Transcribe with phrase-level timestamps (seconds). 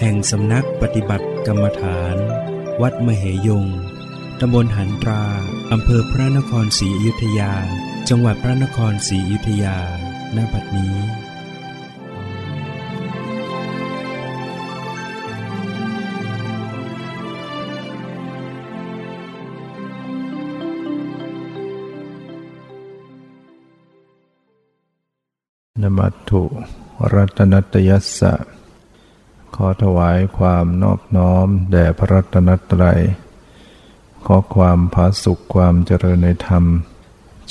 [0.00, 2.16] แห่งสำนักปฏิบัติกรรมฐาน
[2.82, 3.66] วัดมเหยง
[4.40, 5.24] ตำบลหันตรา
[5.72, 7.52] อำเภอพระนครศรีอยุธยา
[8.08, 9.78] จังหวัดพระนครศรีอยุธยา
[10.36, 10.96] ณ บัดนี้
[25.82, 26.42] นมัตถุ
[27.14, 28.53] รัตนัตยัสสะ
[29.54, 33.00] ขอถวายความนอบน้อม แด่พระรัตนตรัย
[34.26, 36.64] ขอความผาสุขความเจริญในธรรม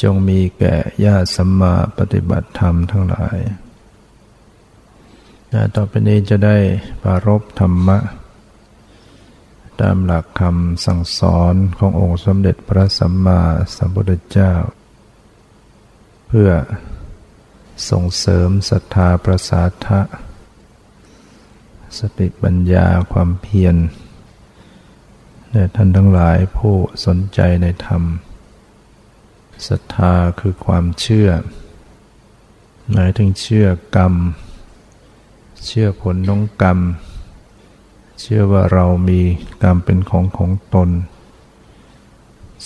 [0.02, 3.38] จงมีแก่ญาติสัมมาปฏิบัติธรรมทั้งหลาย
[5.76, 6.58] ต่อไปนี้จะได้
[7.04, 7.98] ปารบธรรมะ
[9.82, 13.42] ตามหลักคำสั่งสอนขององค์สมเด็จพระสัมมา
[13.76, 14.54] สัมพุทธเจ้า
[16.28, 16.50] เพื่อ
[17.90, 20.02] ส่งเสริมศรัทธาประสาทะ
[22.00, 23.76] สติปัญญาความเพียร
[25.52, 28.04] แด่ท่านทั้งหลายผู้สนใจในธรรม
[29.68, 31.30] ศรัทธาคือความเชื่อ
[32.92, 34.14] หมายถึงเชื่อกรรม
[35.66, 36.80] เชื่อผลน้องกรรม
[38.22, 39.22] เชื่อว่าเรามี
[39.64, 40.90] กรรมเป็นของของตน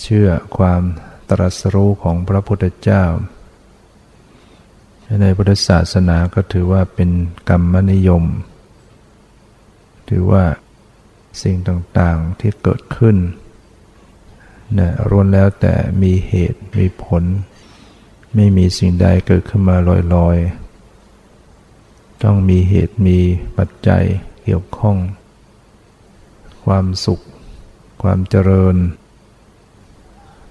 [0.00, 0.82] เชื่อความ
[1.30, 3.04] ตรัสรู้ของพระพุทธเจ้า
[5.22, 7.10] ในพุทธศาสนาก็ถือว่าเป็น
[7.48, 8.24] กรรมนิยม
[10.08, 10.44] ถือว่า
[11.42, 13.16] สิ่งต่างๆที่เกิดขึ้น
[14.78, 17.24] นะรวนแล้วแต่มีเหตุมีผล
[18.34, 19.76] ไม่มีสิ่งใดเกิดขึ้นมา
[20.14, 23.18] ลอยๆ ต้องมีเหตุมี
[23.58, 24.04] ปัจจัย
[24.42, 24.96] เกี่ยวข้อง
[26.64, 27.20] ความสุข
[28.02, 28.76] ความเจริญ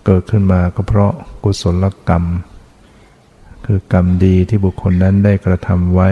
[0.06, 1.14] เกิดขึ้นมาก็เพราะ
[1.44, 2.24] กุศลกรรม
[3.66, 6.10] คือกรรมดีที่บุคคลนั้นได้กระทำไว้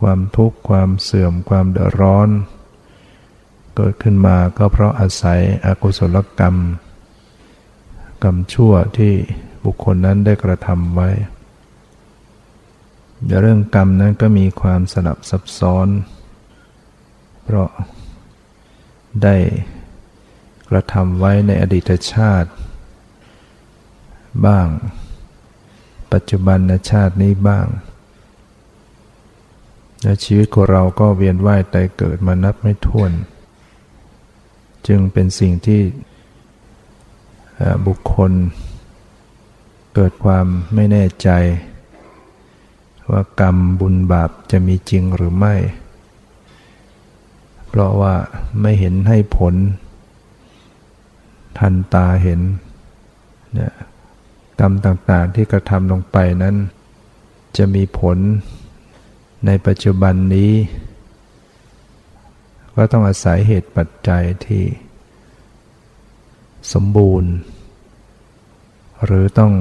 [0.00, 2.28] ความทุกข์ความเสื่อมความเดือดร้อน
[3.76, 6.56] เกิดขึ้นมาก็เพราะอาศัยอกุศลกรรม
[8.22, 9.12] กรรมชั่วที่
[9.64, 11.10] บุคคลนั้นได้กระทำไว้
[13.40, 15.88] เรื่องกรรมนั้นก็มีความสลับซับซ้อน
[17.44, 17.68] เพราะ
[19.22, 19.36] ได้
[20.70, 22.50] กระทำไว้ในอดีตชาติ
[24.46, 24.66] บ้าง
[26.12, 27.66] ปัจจุบันในชาตินี้บ้าง
[30.04, 33.12] และชีวิตของเราก็เวียนว่ายตายเกิดมานับไม่ถ้วน
[34.86, 35.82] จึงเป็นสิ่งที่
[37.86, 38.32] บุคคล
[39.94, 41.28] เกิดความไม่แน่ใจ
[43.10, 45.54] ว่ากรรมบุญบาปจะมีจริงหรือไม่
[47.68, 48.14] เพราะว่า
[48.60, 49.54] ไม่เห็นให้ผล
[51.58, 52.40] ทันตาเห็น
[53.54, 53.72] เนี่ย
[54.60, 56.56] กรรมต่างๆที่กระทำลงไปนั้น
[57.56, 58.18] จะมีผล
[59.46, 60.52] ในปัจจุบันนี้
[62.76, 64.64] ก็ต้องอาศัยเหตุปัจจัยที่
[66.72, 67.32] สมบูรณ์
[69.04, 69.52] หรือต้อง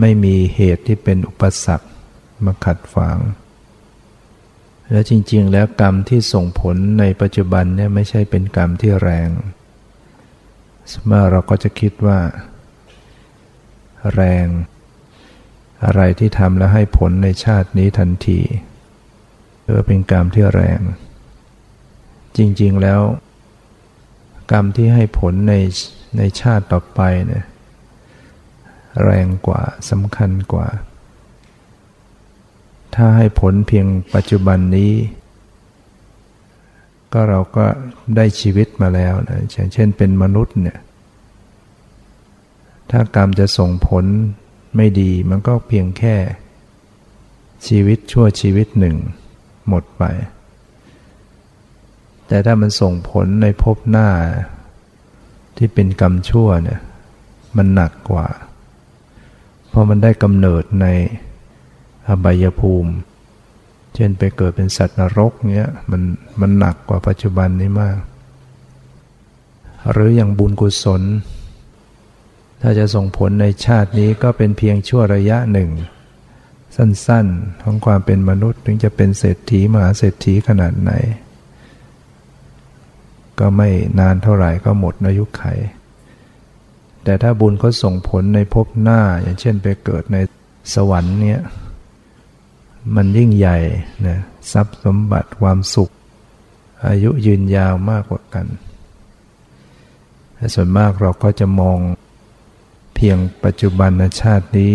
[0.00, 1.88] ไม่มีเหตุที่เป็นอุปสรรค
[2.44, 3.18] มาขัดฝัง
[4.90, 9.28] และจริง ๆ แล้วกรรมที่ส่งผลในปัจจุบันเนี่ยไม่ใช่เป็นกรรมที่แรง
[10.92, 12.18] สมมติเราก็จะคิดว่า
[14.14, 14.46] แรง
[15.84, 18.40] อะไรที่ทำแล้วให้ผลในชาตินี้ทันที
[19.68, 20.80] เออเป็นกรรมที่แรง
[22.36, 23.00] จริง ๆแล้ว
[24.52, 25.54] กรรมที่ให้ผลใน
[26.16, 27.44] ในชาติต่อไปเนี่ย
[29.04, 30.68] แรงกว่าสำคัญกว่า
[32.94, 34.92] ถ้าให้ผลเพียงปัจจุบันนี้
[37.12, 37.66] ก็เราก็
[38.16, 40.78] ได้ชีวิตมาแล้วนะอย่างเช่นเป็นมนุษย์เนี่ย
[42.90, 44.04] ถ้ากรรมจะส่งผล
[44.76, 46.16] ไม่ดีมันก็เพียงแค่
[47.66, 48.96] ชีวิตชั่วชีวิตหนึ่ง
[49.68, 50.04] หมดไป
[52.28, 54.08] แต่ถ้ามันส่งผลในภพหน้า
[55.56, 56.80] ที่เป็นกรรมชั่วเนี่ย
[57.56, 58.26] มันหนักกว่า
[59.68, 60.86] เพราะมันได้กำเนิดใน
[62.08, 62.92] อบายภูมิ
[63.94, 66.02] เช่นไปเกิดเป็นสัตว์นรกเนี้ยมัน
[66.40, 67.98] มันหนักกว่าปัจจุบันนี้มาก
[69.90, 71.02] หรืออย่างบุญกุศล
[72.62, 75.70] ถ้าจะส่งผลในชาตินี้ก็เป็นเพียงชั่วระยะหนึ่ง
[76.76, 80.92] สั้นๆ ของความเป็นมนุษย์ถึงจะเป็นเศรษฐีมหาเศรษฐีขนาดไหน
[83.38, 83.68] ก็ไม่
[83.98, 85.42] นานเท่าไหร่ก็หมดอายุไข
[87.04, 90.16] แต่ถ้าบุญเขาส่งผลในภพหน้าอย่างเช่นไปเกิดใน
[90.74, 91.40] สวรรค์เนี่ย
[92.96, 93.58] มันยิ่งใหญ่
[94.06, 94.18] นะ
[94.52, 95.90] ทรัพย์สมบัติความสุข
[96.88, 98.46] อายุยืนยาวมากกว่ากัน
[100.54, 101.78] ส่วนมากเราก็จะมอง
[102.94, 104.74] เพียงปัจจุบันชาตินี้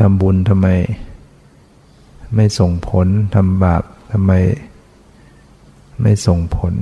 [0.00, 0.68] ทำบุญทำไม
[2.34, 3.82] ไม่ส่งผลทำบาป
[4.12, 4.32] ทำไม
[6.02, 6.74] ไม่ส่งผล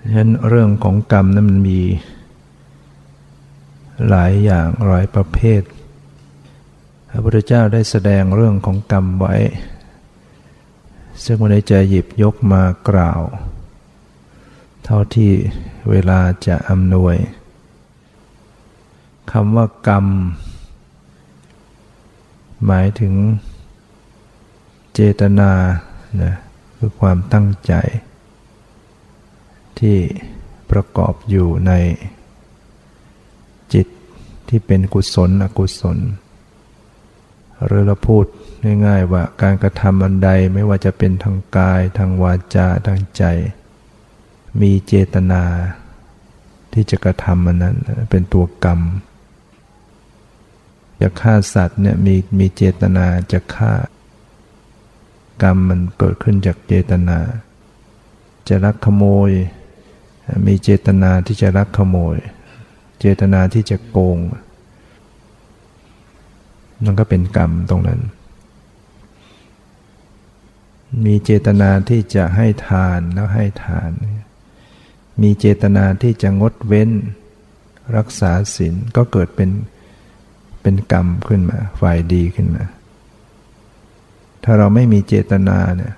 [0.00, 1.80] ฉะนั้นเรื่องของกรรมนั้นมันมี
[4.08, 5.62] หลายอย่างหลายประเภท
[7.08, 9.34] พระพุทธเจ้าได้แสดงเรื่องของกรรมไว้
[11.24, 13.20] ซึ่งวันนี้จะหยิบยกมากล่าว
[14.84, 15.32] เท่าที่
[15.90, 17.16] เวลาจะอำนวย
[19.32, 20.06] คำว่ากรรม
[22.66, 23.14] หมายถึง
[24.94, 25.50] เจตนา
[26.22, 26.34] นะ
[26.76, 27.72] คือความตั้งใจ
[29.78, 29.96] ที่
[30.70, 31.72] ประกอบอยู่ใน
[33.74, 33.86] จิต
[34.48, 35.98] ที่เป็นกุศลอกุศล
[37.64, 38.24] หรือเราพูด
[38.86, 43.24] ง่ายๆว่าการกระทำอันใดไม่ว่าจะเป็นทางกายทางวาจาทางใจ
[44.60, 45.42] มีเจตนา
[46.72, 47.76] ที่จะกระทำมันนั้น
[48.10, 48.80] เป็นตัวกรรม
[51.00, 53.72] จะฆ่าสัตว์เนี่ยมีมีเจตนาจะฆ่า
[55.42, 57.18] กรรมมันเกิดขึ้นจากเจตนา
[58.48, 59.30] จะรักขโมย
[60.46, 62.16] มีเจตนาที่จะรักขโมย
[63.00, 64.18] เจตนาที่จะโกง
[66.84, 68.00] นั่นก็เป็นกรรมตรงนั้น
[71.04, 73.90] มีเจตนาที่จะให้ทานแล้วให้ทาน
[75.22, 76.90] มีเจตนาที่จะงดเว้น
[77.96, 79.50] รักษาศีลก็เกิดเป็น
[80.68, 82.64] เป็นกรรมขึ้นมา ฝ่ายดีขึ้นมา
[84.44, 85.94] ถ้าเราไม่มีเจตนาเนี่ย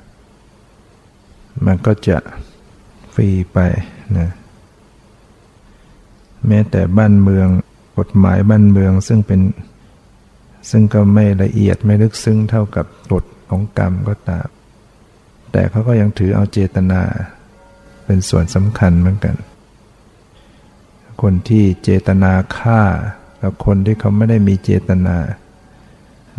[1.67, 2.19] มันก็จะ
[3.15, 3.59] ฟรีไป
[4.19, 4.31] นะ
[6.47, 7.49] แม้แต่บ้านเมือง
[7.99, 9.41] กฎหมายบ้านเมืองซึ่งเป็น
[10.71, 14.49] ซึ่งก็ไม่ละเอียดไม่ลึกซึ้งเท่ากับกฎของกรรมก็ตาม
[15.53, 17.03] แต่เขาก็ยังถือเอาเจตนา
[18.05, 19.37] เป็นส่วนสำคัญเหมือนกัน
[21.23, 22.83] คนที่เจตนาฆ่า
[23.43, 25.17] กับคนที่เขาไม่ได้มีเจตนา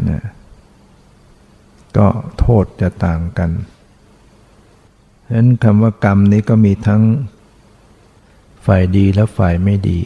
[0.09, 0.21] นะ
[1.97, 2.07] ก็
[2.39, 3.49] โทษจะต่างกัน
[5.25, 7.01] ฉะนั้นคำว่ากรรมนี้ก็มีทั้ง
[8.65, 9.99] ฝ่ายดีและฝ่ายไม่ดี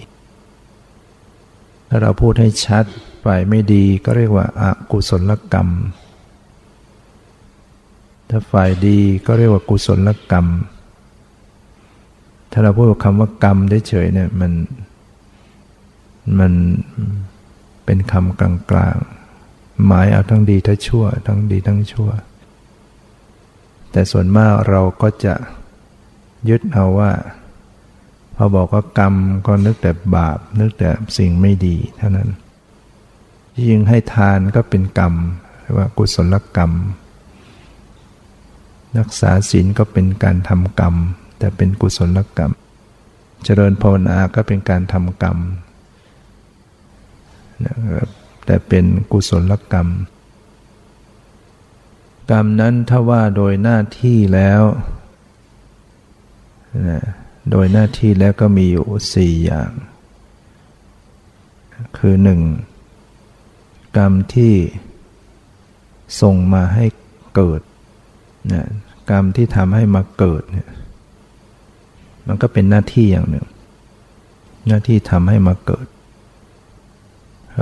[1.88, 2.86] ถ้าเราพูดให้ชัด
[3.24, 5.70] ฝ่ายไม่ดีก็เรียกว่าอากุศลกรรม
[8.30, 10.48] ถ้าฝ่ายดีก็เรียกว่ากุศลกรรม
[12.52, 13.58] ถ้าเราพูดคำว่ากรรม
[13.88, 14.52] เฉยๆเนี่ยมัน
[16.40, 16.54] มัน
[17.86, 18.42] เป็นคำก
[18.78, 22.10] ลางๆ หมายเอาทั้งดีทั้งชั่ว ทั้งดีทั้งชั่ว
[23.92, 25.34] แต่ส่วนมากเราก็จะ
[26.50, 27.12] ยึดเอาว่า
[28.36, 29.14] พอบอกว่ากรรม
[29.48, 32.30] ก็นึกแต่บาป นึกแต่สิ่งไม่ดีเท่านั้น
[33.68, 35.14] ยิ่งให้ทานก็เป็นกรรม
[35.62, 36.72] เรียกว่ากุศลกรรม
[39.00, 40.96] รักษาศีลก็เป็นการทำกรรม
[41.40, 42.52] แต่เป็นกุศลกรรม
[43.44, 45.38] เจริญภาวนาก็เป็นการทำกรรม
[48.46, 49.88] แต่เป็นกุศลกรรม
[52.32, 54.64] กรรมนั้นถ้าว่าโดยหน้าที่แล้ว
[56.90, 57.02] นะ
[57.52, 59.72] โดยหน้าที่แล้วก็มีอยู่สี่อย่าง
[61.98, 62.42] คือหนึ่ง
[63.98, 64.54] กรรมที่
[66.22, 66.86] ส่งมาให้
[67.36, 67.62] เกิด
[68.54, 68.66] นะ
[69.10, 70.70] กรรมที่ทำให้มาเกิดเนี่ย
[72.28, 73.46] มันก็เป็นหน้าที่อย่างหนึ่ง
[74.68, 75.88] หน้าที่ทำให้มาเกิด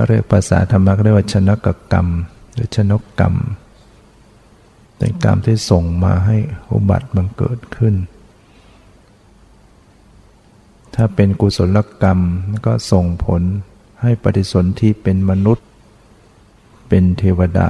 [0.07, 2.07] เรียกภาษาธรรมะเรียกว่าชนกกรรม
[2.53, 3.35] หรือชนกกรรม
[4.97, 6.37] เป็นกรรมที่ส่งมาให้
[6.71, 7.95] อุบัติบังเกิดขึ้น
[10.95, 12.19] ถ้าเป็นกุศลกรรม
[12.65, 13.41] ก็ส่งผล
[14.01, 15.67] ให้ปฏิสนธิเป็นมนุษย์
[16.89, 17.69] เป็นเทวดา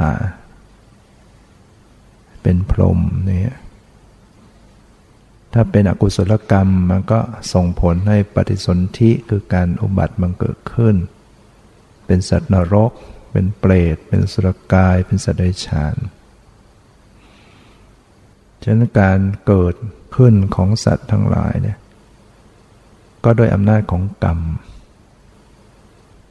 [2.42, 3.58] เป็นพรหมเนี่ย
[5.54, 7.20] ถ้าเป็นอกุศลกรรมมันก็
[7.54, 10.96] ส่งผลให้ปฏิสนธิคือการอุบัติบังเกิดขึ้น
[12.06, 12.92] เป็นสัตว์นรก
[13.32, 15.96] เป็นเปรต เป็นสุรกาย เป็นสัตว์เดรัจฉาน
[18.62, 19.76] ฉะนั้นการเกิด
[20.16, 21.78] ขึ้นของสัตว์ทั้งหลายเนี่ย
[23.24, 24.40] ก็โดยอำนาจของกรรม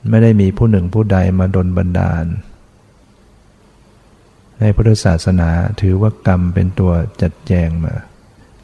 [0.09, 2.27] ไม่ได้มีผู้หนึ่งผู้ใดมาดนบันดาล
[4.61, 5.51] ในพุทธศาสนา
[5.81, 7.95] ถือว่ากรรมเป็นตัวจัดแจงมา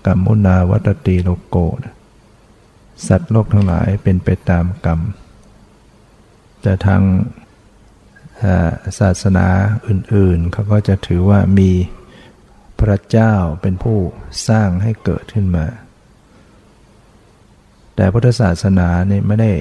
[0.06, 1.56] กรรมมุนาวัตติโลโก
[3.06, 5.00] สัตว์โลกทั้งหลายเป็นไปตามกรรม
[6.68, 7.02] แต่ทาง
[9.00, 9.46] ศาสนา
[9.86, 11.70] อื่นๆ เขาก็จะถือว่ามี
[12.80, 13.98] พระเจ้าเป็นผู้
[14.48, 15.66] สร้างให้เกิดขึ้นมา
[17.96, 19.52] แต่พุทธศาสนาเนี่ยไม่ได้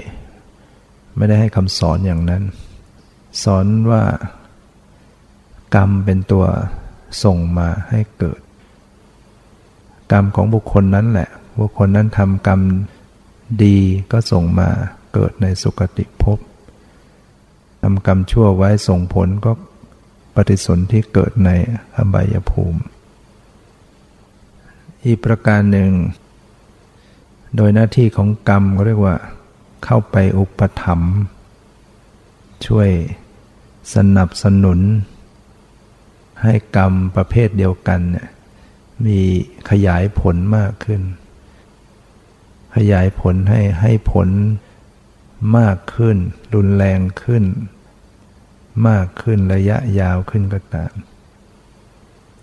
[1.18, 2.44] ไม่ได้ให้คำสอนอย่างนั้น
[3.44, 4.04] สอนว่า
[5.76, 6.46] กรรมเป็นตัว
[7.24, 8.42] ส่งมาให้เกิด
[10.12, 12.62] กรรมของบุคคลนั้นแหละ บุคคลนั้นทำกรรม
[13.64, 13.78] ดี
[14.12, 14.70] ก็ส่งมา
[15.14, 16.40] เกิดในสุคติภพ
[17.82, 19.52] ทำกรรมชั่วไว้ส่งผลก็
[20.36, 21.50] ปฏิสนธิเกิดใน
[21.96, 22.82] อบายภูมิ
[25.06, 25.92] อีกประการหนึ่ง
[27.56, 29.16] โดยหน้าที่ของกรรมก็เรียกว่า
[29.84, 31.16] เข้าไปอุปถัมภ์
[32.66, 32.90] ช่วย
[33.96, 34.80] สนับสนุน
[36.44, 38.28] ให้กรรมประเภทเดียวกันเนี่ย
[39.06, 39.20] มี
[39.70, 41.02] ขยายผลมากขึ้น
[42.76, 44.28] ขยายผลให้ให้ผล
[45.58, 46.18] มากขึ้น
[46.54, 47.44] รุนแรงขึ้น
[48.88, 50.94] มากขึ้นระยะยาวขึ้นก็ตาม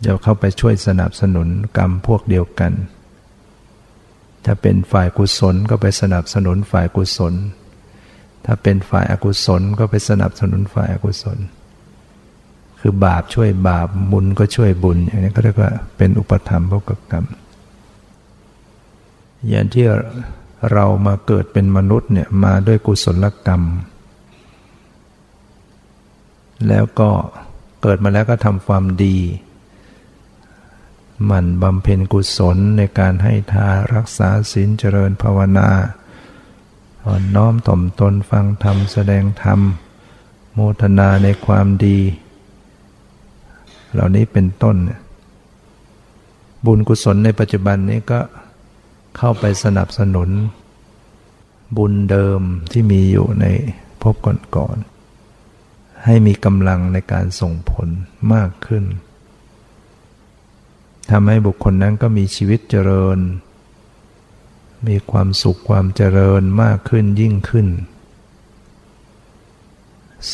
[0.05, 2.73] จะเข้าไปช่วยสนับสนุนกรรมพวกเดียวกัน
[4.45, 7.35] ถ้าเป็นฝ่ายกุศลก็ไปสนับสนุนฝ่ายกุศล
[8.45, 11.39] ถ้าเป็นฝ่ายอากุศลก็ไปสนับสนุนฝ่ายอากุศล
[12.81, 17.27] คือบาปช่วยบาปบุญก็ช่วยบุญ อย่างนี้ก็เรียกว่าเป็นอุปธรรมภกกรรม
[19.49, 19.85] อย่างที่
[20.73, 23.63] เรามาเกิดเป็นมนุษย์เนี่ยมาด้วยกุศลกรรม
[26.69, 27.11] แล้วก็
[27.83, 29.17] เกิดมาแล้วก็ทำความดี
[31.25, 35.69] หมั่นบำเพ็ญกุศลในการให้ทานรักษาศีลเจริญภาวนา
[37.05, 39.61] อ่อนน้อมถ่อมตนฟังธรรมแสดงธรรม
[40.55, 41.99] โมทนาในความดี
[43.93, 44.77] เหล่านี้เป็นต้น
[46.65, 48.21] บุญกุศลในปัจจุบันนี้ก็
[49.17, 50.31] เข้าไปสนับสนุน
[51.77, 52.41] บุญเดิม
[52.73, 53.47] ที่มีอยู่ใน
[54.03, 54.15] ภพ
[54.57, 57.89] ก่อนๆให้มีกำลังในการส่งผล
[58.35, 58.85] มากขึ้น
[61.11, 63.19] ทำให้บุคคลนั้นก็มีชีวิตเจริญ
[64.89, 67.69] มีความสุขความเจริญมากขึ้นยิ่งขึ้น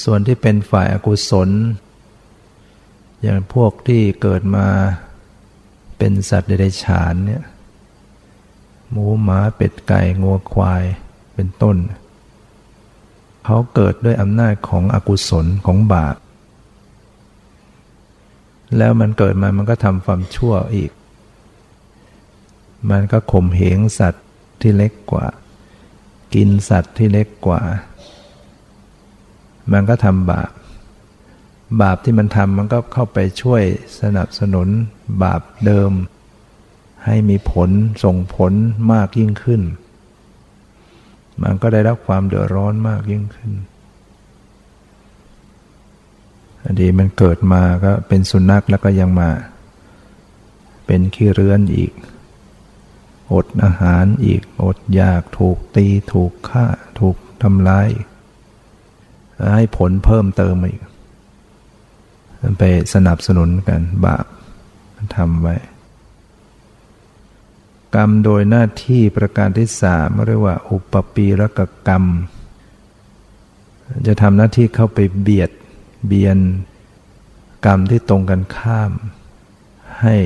[0.02, 1.50] ส่วนที่เป็นฝ่ายอากุศล
[3.22, 4.66] อย่างพวกที่เกิดมา
[5.98, 7.42] เป็นสัตว์เดรัจฉานเนี่ย
[8.90, 10.84] หมูหมาเป็ดไก่งัวควาย
[11.34, 11.76] เป็นต้น
[13.44, 16.16] เขาเกิดด้วยอำนาจของอกุศลของบาป
[18.76, 20.90] แล้วมันเกิดมามันก็ทำความชั่วอีก
[22.90, 24.26] มันก็ข่มเหงสัตว์
[24.60, 25.26] ที่เล็กกว่า
[26.34, 27.60] กินสัตว์ที่เล็กกว่า
[29.72, 30.50] มันก็ทำบาป
[31.82, 33.62] บาปที่มันทำมันก็เข้าไปช่วย
[34.00, 34.68] สนับสนุน
[35.22, 35.90] บาปเดิม
[37.04, 37.70] ให้มีผล
[38.04, 38.52] ส่งผล
[38.92, 39.62] มากยิ่งขึ้น
[41.42, 43.52] มันก็ได้รับความเดือดร้อนมากยิ่งขึ้น
[46.64, 49.30] อดีมันเกิดมาก็เป็นสุนัขแล้วก็ยังมา
[50.86, 51.92] เป็นขี้เรือนอีก
[53.32, 56.66] อดอาหารอีกอดอยากถูกตีถูกฆ่า
[57.00, 57.88] ถูกทำร้าย
[59.54, 60.80] ให้ผลเพิ่มเติมอีก
[62.40, 62.62] มันไป
[62.94, 64.24] สนับสนุนกันบาป
[65.16, 65.56] ทำไว้
[67.94, 72.04] กรรมโดยหน้าที่ประการที่สามเรียกว่า อุปปีรกกรรม
[74.06, 75.50] จะทำหน้าที่เข้าไปเบียด
[76.06, 76.38] เบียน
[77.66, 78.92] กรรมที่ตรงกันข้าม
[80.00, 80.16] ให้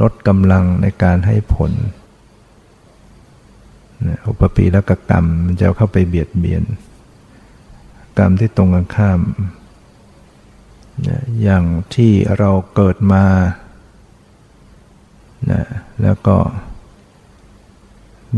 [0.00, 1.72] ลดกำลังในการให้ผล
[4.28, 6.62] อุปปีและกกรรมมันจะเข้าไปเบียดเบียน
[8.18, 9.20] กรรมที่ตรงกันข้าม
[11.42, 11.64] อย่าง
[11.94, 13.24] ที่เราเกิดมา
[15.50, 15.62] นะ
[16.02, 16.36] แล้วก็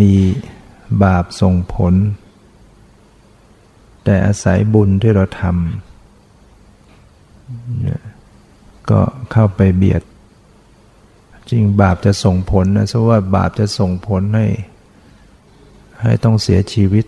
[0.01, 0.13] มี
[1.05, 1.95] บาปส่งผล
[4.05, 9.01] แต่อาศัยบุญที่เราทำก็
[9.33, 10.03] เข้าไปเบียด
[11.51, 14.47] จริงบาปจะส่งผลนะเพราะว่าบาปจะส่งผลให้
[16.03, 17.05] ให้ต้องเสียชีวิต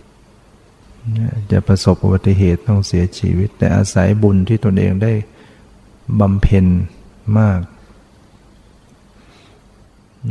[1.51, 5.13] จะประสบอุบัติเหตุต้องเสียชีวิต แต่อาศัยบุญที่ตนเองได้
[6.19, 6.65] บำเพ็ญ
[7.39, 7.59] มาก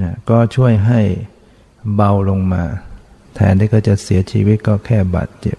[0.00, 1.00] นะก็ช่วยให้
[1.94, 2.62] เบาลงมา
[3.34, 5.58] แทนที่ก็จะเสียชีวิตก็แค่บาดเจ็บ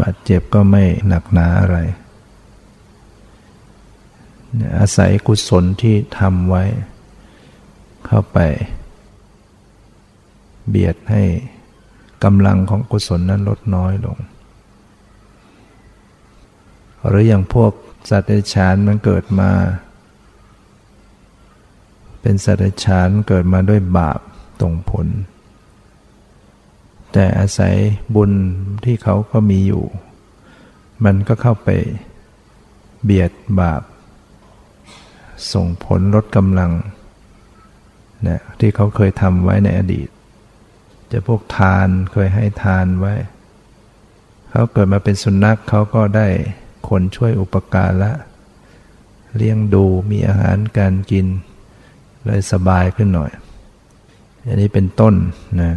[0.00, 1.78] บาดเจ็บก็ไม่หนักหนาอะไร
[4.78, 6.64] อาศัยกุศลที่ทำไว้
[8.06, 8.38] เข้าไป
[10.68, 11.24] เบียดให้
[12.24, 14.18] กำลังของกุศลนั้นลดน้อยลง
[17.06, 17.72] หรืออย่างพวก
[18.10, 19.50] สัตว์เดรัจฉานมันเกิดมา
[22.22, 24.20] เป็นสัตว์เดรัจฉานเกิดมาด้วยบาป
[24.60, 25.06] ตรงผล
[27.12, 27.74] แต่อาศัย
[28.14, 28.32] บุญ
[28.84, 29.84] ที่เขาก็มีอยู่
[31.04, 31.68] มันก็เข้าไป
[33.04, 33.82] เบียดบาป
[35.52, 36.72] ส่งผลลดกำลัง
[38.28, 40.08] นะที่เขาเคยทำไว้ในอดีต
[41.10, 43.14] จะพวกทานเคยให้ทานไว้
[44.50, 46.28] เขาเกิดมาเป็นสุนัขเขาก็ได้
[46.88, 48.12] คนช่วยอุปการละ
[49.36, 51.26] เลี้ยงดูมีอาหารการกิน
[52.26, 53.30] เลยสบายขึ้นหน่อย
[54.46, 55.14] อันนี้เป็นต้น
[55.62, 55.72] นะ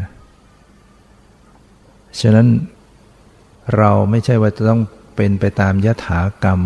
[2.20, 2.48] ฉะนั้น
[3.78, 4.82] เราไม่ใช่ว่าจะต้อง
[5.16, 6.60] เป็นไปตามยถากรรม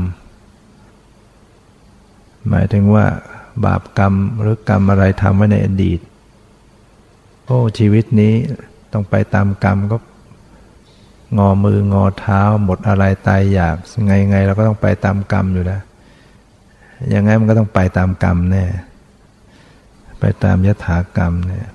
[2.50, 3.06] หมายถึงว่า
[3.66, 6.00] บาปกรรมหรือกรรมอะไรทำไว้ในอดีต
[7.46, 8.34] โอ้ชีวิตนี้
[8.94, 9.98] ต้องไปตามกรรมก็
[11.38, 15.82] งอมืองอเท้า หมดอะไรตายอยากไงไงเราก็ต้องไปตามกรรมอยู่แล้ว
[17.14, 18.66] ยังไงมันก็ต้องไปตามกรรมแน่
[20.20, 21.70] ไปตามยถากรรมเนี่ย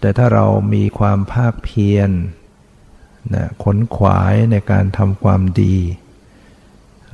[0.00, 2.10] แต่ถ้าเรามีความภาคเพียร
[3.34, 5.76] นะขนขวายในการทำความดี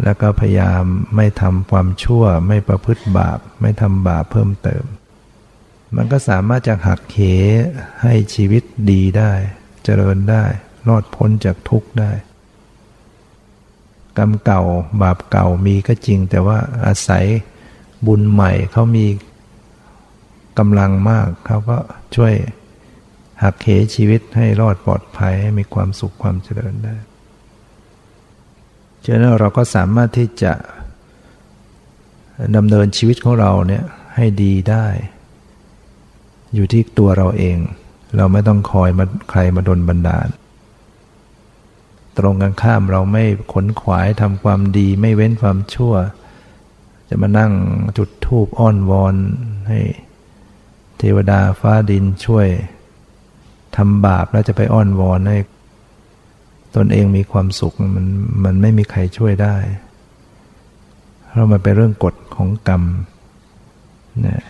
[0.04, 0.84] แล้วก็พยายาม
[1.16, 4.84] ไม่ทำความชั่ว ไม่ประพฤติบาป ไม่ทำบาปเพิ่มเติม
[5.96, 7.18] มันก็สามารถจะหักเห
[8.02, 9.32] ให้ชีวิตดีได้
[9.84, 10.44] เจริญได้
[10.88, 12.12] รอดพ้นจากทุกข์ได้
[14.18, 14.62] กรรมเก่า
[15.02, 17.24] บาปเก่ามีก็จริง แต่ว่าอาศัย
[18.06, 19.06] บุญใหม่เขามี
[20.58, 21.78] กำลังมากเขาก็
[22.16, 22.34] ช่วย
[23.42, 26.96] หักเหชีวิตให้รอดปลอดภัยให้มีความสุขความเจริญได้
[29.04, 30.52] ฉะนั้นเราก็สามารถที่จะ
[32.56, 33.84] ดำเนินชีวิตของเราเนี่ย
[34.14, 34.86] ให้ดีได้
[36.54, 37.58] อยู่ที่ตัวเราเอง
[38.16, 40.28] เราไม่ต้องคอยมาใครมาดนบันดาล
[42.18, 45.94] ตรงกันข้ามเราไม่ขนขวายทำความดีไม่เว้นความชั่ว
[47.08, 47.52] จะมานั่ง
[47.98, 49.14] จุดทูบอ้อนวอน
[49.68, 49.80] ให้
[51.16, 52.46] วดาฟ้าดินช่วย
[53.76, 55.38] ทำบาปแล้วจะไปอ้อนวอนให้
[56.76, 58.06] ตนเองมีความสุขมัน
[58.44, 59.56] มันไม่มีใครช่วยได้
[61.28, 62.82] เพราะมันเป็นเรื่องกฎของกรรม
[64.26, 64.42] นะ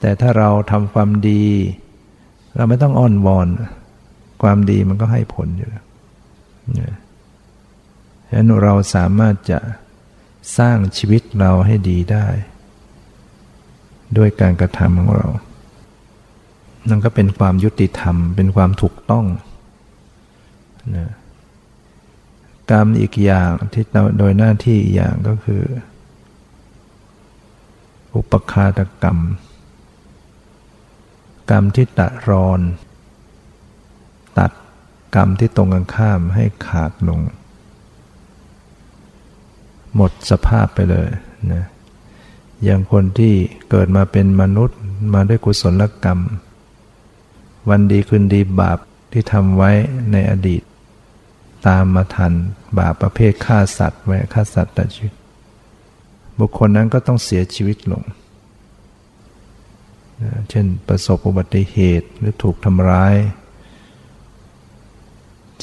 [0.00, 1.44] แต่ถ้าเราทำความดี
[2.56, 3.48] เราไม่ต้องอ้อนวอน
[4.42, 5.84] ความดีมันก็ให้ผลอยู่แล้ว
[8.28, 9.58] ฉะนั้นเราสามารถจะ
[10.58, 12.26] สร้างชีวิตเราให้ดีได้
[14.18, 15.28] ด้วยการกระทำของเรา
[16.88, 19.26] นั่นก็เป็นความยุติธรรม เป็นความถูกต้อง
[20.96, 21.10] นะ
[22.70, 23.84] กรรมอีกอย่างที่
[24.18, 25.62] โดยหน้าที่อีกอย่างก็คือ
[28.14, 29.18] อุปคาตกรรม
[31.50, 32.60] กรรมที่ตัดรอน
[34.38, 34.50] ตัด
[35.14, 37.20] กรรมที่ตรงกันข้ามให้ขาดลง
[39.96, 41.08] หมดสภาพไปเลย
[41.52, 41.64] นะ
[42.64, 43.34] อย่างคนที่
[43.70, 44.78] เกิดมาเป็นมนุษย์
[45.14, 46.20] มาด้วยกุศลกรรม
[47.68, 48.78] วันดีคืนดีบาป
[49.12, 49.70] ที่ทำไว้
[50.12, 50.62] ในอดีต
[51.66, 52.32] ตามมาทัน
[52.78, 55.14] บาปประเภทฆ่าสัตว์ไว้ฆ่าสัตว์ตัดชีวิต
[56.38, 58.02] บุคคลนั้นก็ต้องเสียชีวิตลง
[60.50, 63.14] เช่นประสบอุบัติเหตุหรือถูกทำร้าย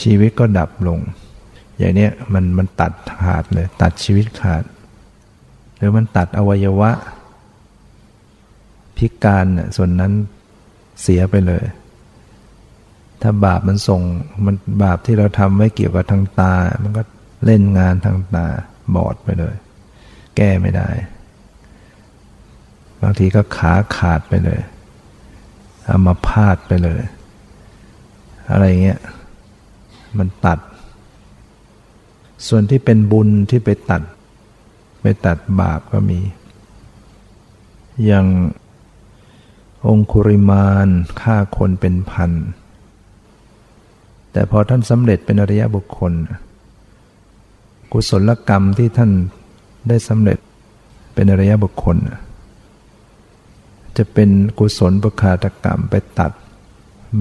[0.02, 1.00] ชีวิตก็ดับลง
[1.78, 4.64] อย่างนี้มันมันตัดขาดเลย ตัดชีวิตขาด
[5.82, 6.92] หรือมันตัดอวัยวะ
[8.98, 10.12] พิการเนี่ยส่วนนั้น
[11.02, 11.64] เสียไปเลย
[13.22, 14.02] ถ้าบาปมันส่ง
[14.46, 17.04] มันบาปที่เราทำไว้เกี่ยวกับทางตา มันก็
[17.46, 18.46] เล่นงานทางตา
[18.96, 19.56] บอดไปเลย
[20.36, 20.90] แก้ไม่ได้
[23.02, 24.60] บางทีก็ขาขาดไปเลย
[25.86, 27.02] เอามาพาดไปเลย
[28.52, 29.00] อะไรเงี้ย
[30.18, 30.60] มันตัด
[32.48, 34.02] ส่วนที่เป็นบุญที่ไปตัด
[35.02, 36.20] ไปตัดบาปก็มี
[38.06, 38.26] อย่าง
[39.88, 40.88] องคุริมาน
[41.22, 42.32] ฆ่าคนเป็นพัน
[44.32, 46.14] แต่พอท่านสำเร็จเป็นอริยบุคคล
[47.92, 49.12] กุศลกรรมที่ท่าน
[49.88, 50.40] ได้สำเร็จ
[51.14, 51.98] เป็นอริยบุคคล
[53.98, 56.32] จะเป็นกุศลบุคาตกรรมไปตัด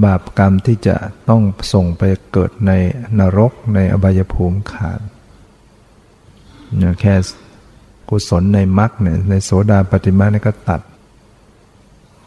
[0.04, 0.96] บาปกรรมที่จะ
[1.28, 2.72] ต้องส่งไปเกิดใน
[3.18, 5.00] นรกในอบายภูมิขาด
[7.00, 7.14] แค่
[8.10, 10.80] กุศลในมรรคเนี่ยในโสดาปฏิมาเนี่ยก็ตัด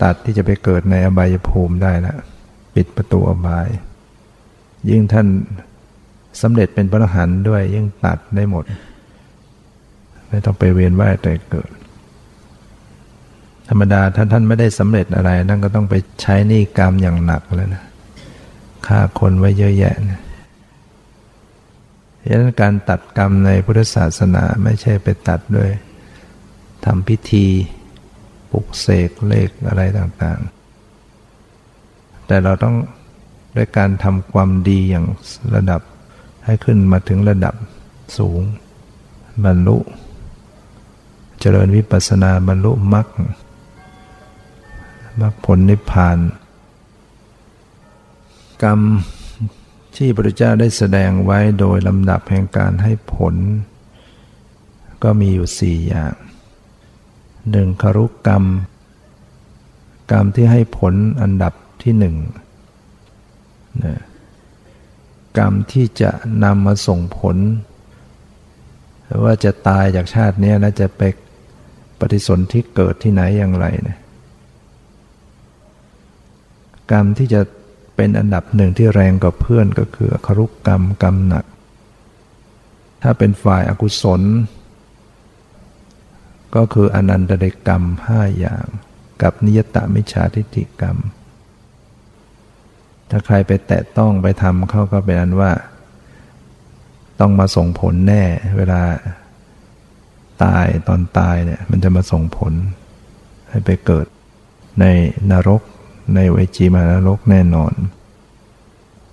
[0.03, 2.17] ตัดที่จะไปเกิดในอบายภูมิได้แล้ว
[2.75, 3.67] ปิดประตูอบาย
[4.89, 5.27] ยิ่งท่าน
[6.41, 8.63] สำเร็จเป็นพระอรหันต์ด้วย ยิ่งตัดได้หมด
[10.29, 11.69] ไม่ต้องไปเวียนว่ายแต่เกิด
[13.69, 17.83] ธรรมดาถ้าท่านไม่ได้สำเร็จอะไรนั่นก็ต้องไปใช้นี่กรรมอย่างหนักเลยนะ
[18.87, 20.21] ฆ่าคนไว้เยอะแยะนะ
[22.27, 25.69] ดังนั้นการตัดกรรมในพุทธศาสนาไม่ใช่ไปตัดด้วย
[26.85, 27.45] ทำพิธี
[28.51, 32.75] ปลุกเสกเลขอะไรต่างๆ แต่เราต้อง
[33.55, 35.05] ด้วยการทำความดีอย่าง
[35.55, 35.81] ระดับ
[36.45, 37.55] ให้ขึ้นมาถึงระดับ
[38.17, 38.41] สูง
[39.45, 39.77] บรรลุ
[41.39, 43.07] เจริญวิปัสสนาบรรลุมรรค
[45.21, 46.17] มรรคผลนิพพาน
[48.63, 48.79] กรรม
[49.97, 53.35] ที่พระเจ้าได้แสดงไว้โดยลำดับแห่งการให้ผล
[55.03, 56.13] ก็มีอยู่สี่อย่าง
[57.51, 58.43] หนึ่งคารุกรรม
[60.11, 61.53] กรรมที่ให้ผลอันดับ
[61.83, 62.15] ที่หนึ่ง
[63.83, 63.99] นะ
[65.37, 66.11] กรรมที่จะ
[66.43, 67.37] นำมาส่งผล
[69.23, 71.01] ว่าจะตายจากชาตินี้แล้วจะไป
[71.99, 73.97] ปฏิสนธิเกิดที่ไหนอย่างไรนะ
[76.91, 77.41] กรรมที่จะ
[77.95, 81.45] เป็นอันดับหนึ่งที่แรงกว่าเพื่อนก็คือครุกกรรมกรรมหนัก
[83.03, 84.21] ถ้าเป็นฝ่ายอากุศล
[86.55, 88.65] ก็คืออนันตเดกรรมห้าอย่าง
[89.21, 90.97] กับนิยตมิจฉาทิฏฐิกรรม
[93.09, 95.51] ถ้าใครไปแตะต้องไปทำเขาก็เป็นอันว่า
[97.19, 98.23] ต้องมาส่งผลแน่
[98.57, 98.81] เวลา
[100.43, 102.53] ตายตอนตายเนี่ยมันจะมาส่งผล
[103.49, 104.05] ให้ไปเกิด
[104.79, 104.85] ใน
[105.31, 105.61] นรก
[106.15, 107.73] ในเวจีมานรกแน่นอน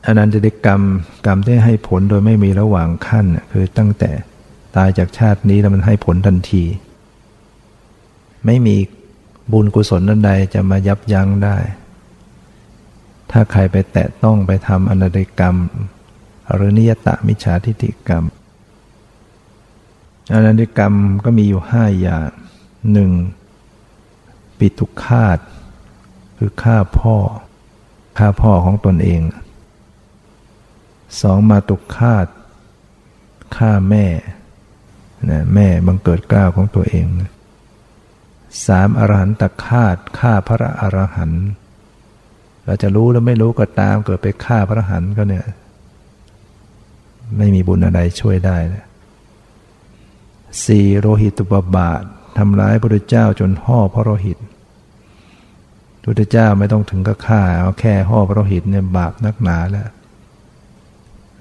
[0.06, 0.82] อนันตติกรรม
[1.26, 4.10] กรรมที่ให้ผลโดยไม่มีระหว่างขั้นคือตั้งแต่
[4.76, 6.64] ตายจากชาตินี้แล้วมันให้ผลทันที
[8.46, 8.76] ไม่มี
[9.52, 11.56] บุญกุศลใดจะมายับยั้งได้
[13.30, 15.56] ถ้าใครไปแตะต้องไปทำอนันติกรรม
[16.54, 18.24] หรือนิยตะมิจฉาทิฏฐิกรรม
[20.34, 22.28] อนันติกรรมก็มีอยู่ห้าอย่าง
[22.92, 23.10] หนึ่ง
[24.58, 25.38] ปิตุคาต
[26.42, 27.16] คือฆ่าพ่อ
[28.18, 29.20] ฆ่าพ่อของตนเอง
[31.20, 32.26] สองมาตุคาต
[33.56, 34.06] ฆ่าแม่
[35.30, 37.06] นะแม่บังเกิดกล้าวของตัวเอง
[38.66, 41.46] สามอรหันตคาตฆ่าพระอรหันต์
[42.64, 45.46] เราจะรู้แล้วไม่รู้ก็ตามเกิดไปฆ่าพระอรหันต์ก็เนี่ย
[47.36, 48.84] ไม่มีบุญอะไรช่วยได้นะ
[50.64, 52.02] สี่โรหิตุปบาท
[52.38, 54.38] ทำร้ายพระเจ้าจนห่อพระโรหิต
[56.02, 59.88] พุทธเจ้าไม่ต้องถึงกับฆ่าเอาแค่ห่อพระหิตเนี่ยบาปนักหนาแล้ว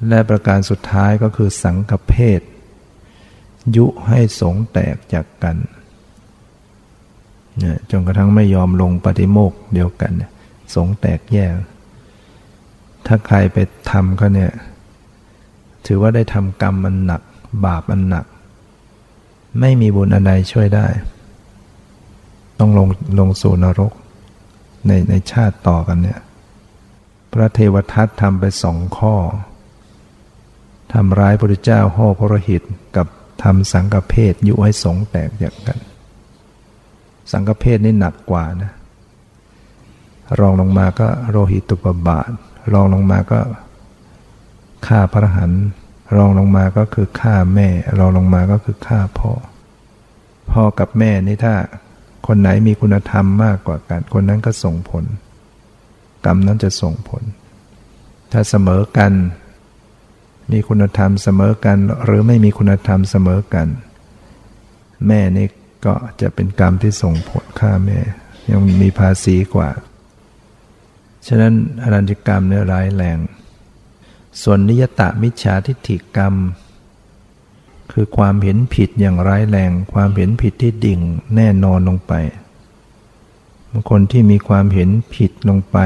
[0.07, 2.41] และประการสุดท้ายก็คือสังกเพศ
[3.75, 5.57] ยุให้สงแตกจากกัน
[7.91, 10.11] จนกระทั่งไม่ยอมลงปฏิโมกเดียวกัน
[10.75, 11.53] สงแตกแยก
[13.05, 13.57] ถ้าใครไป
[13.91, 14.51] ทำก็เนี่ย
[15.85, 17.21] ถือว่าได้ทำกรรมมันหนัก
[17.65, 18.25] บาปมันหนัก
[19.59, 20.87] ไม่มีบุญอันใดช่วยได้
[22.59, 22.87] ต้องลง
[23.19, 23.93] ลงสู่นรก
[24.87, 26.19] ในในชาติต่อกันเนี่ย
[27.31, 29.15] พระเทวทัตทำไปสองข้อ
[30.93, 32.63] ทำร้ายพระเจ้าห่อพระหิต
[32.95, 33.07] กับ
[33.43, 35.79] ทำสังฆเพศยุให้สงแตกอย่างกัน
[37.31, 38.71] สังฆเพศนี่หนักกว่านะ
[40.39, 42.29] รองลงมาก็โรหิตุปบาท
[42.73, 43.39] รองลงมาก็
[44.87, 45.51] ฆ่าพระหัน
[46.15, 47.67] รองลงมาก็คือฆ่าแม่
[47.99, 49.31] รองลงมาก็คือฆ่าพ่อ
[50.51, 51.53] พ่อกับแม่นี่ถ้า
[52.27, 55.05] คนไหนมีคุณธรรมมากกว่ากัน คนนั้นก็ส่งผล
[56.25, 57.23] กรรมนั้นจะส่งผล
[58.31, 59.13] ถ้าเสมอกัน
[60.51, 63.67] มีคุณธรรมเสมอกัน หรือไม่มีคุณธรรมเสมอกัน
[65.07, 65.47] แม่นี่
[65.85, 67.99] ก็จะเป็นกรรมที่ส่งผลฆ่าแม่
[68.49, 69.69] ยังมีภาษีกว่า
[71.27, 71.53] ฉะนั้น
[71.83, 73.19] อรัญญกรรมเนี่ยร้ายแรง
[74.41, 76.33] ส่วนนิยตะมิจฉาทิฏฐิกรรม
[77.91, 80.99] คือความเห็นผิดอย่างร้ายแรง ความเห็นผิดที่ดิ่ง
[81.35, 82.13] แน่นอนลงไป
[83.69, 85.77] บางคนที่มีความเห็นผิดลงไป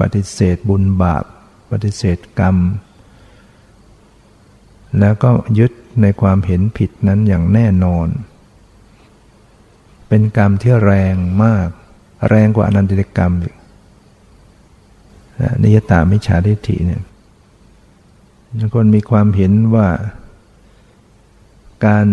[0.00, 1.24] ปฏิเสธบุญบาป
[1.70, 2.56] ปฏิเสธกรรม
[4.98, 8.08] แล้วก็ยึดในความเห็นผิดนั้นอย่างแน่นอน
[10.08, 11.68] เป็นกรรมที่แรงมาก
[12.28, 13.54] แรงกว่าอนันติกรรมอีก
[15.62, 17.02] นิยตามิจฉาทิฏฐิเนี่ย
[18.58, 19.88] บางคนมีความเห็นว่า
[21.86, 22.06] การ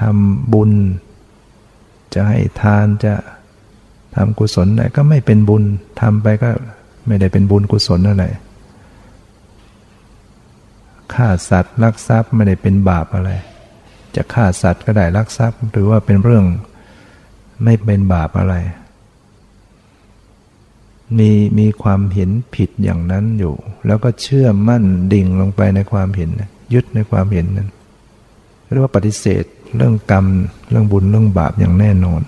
[0.00, 0.70] ทำบุญ
[2.14, 3.14] จะให้ทานจะ
[4.16, 5.62] ทำกุศลอะไรก็ไม่เป็นบุญ
[6.00, 6.50] ทำไปก็
[7.06, 8.24] ไม่ได้เป็นบุญกุศลอะไร
[11.14, 13.30] ฆ่าสัตว์ลักทรัพย์ไม่ได้เป็นบาปอะไร
[14.16, 16.44] จะฆ่าสัตว์ก็ได้ลักทรัพย์หรือว่าเป็นเรื่อง
[17.64, 18.54] ไม่เป็นบาปอะไร
[21.18, 23.54] มีมีความเห็นผิดอย่างนั้นอยู่
[23.86, 26.30] แล้วก็เชื่อมั่นดิ่งลงไปในความเห็น
[26.74, 27.68] ยึดในความเห็นนั้น
[28.72, 29.44] เรียกว่าปฏิเสธ
[29.76, 30.26] เรื่องกรรม
[30.70, 32.22] เรื่องบุญเรื่องบาปอย่างแน่นอน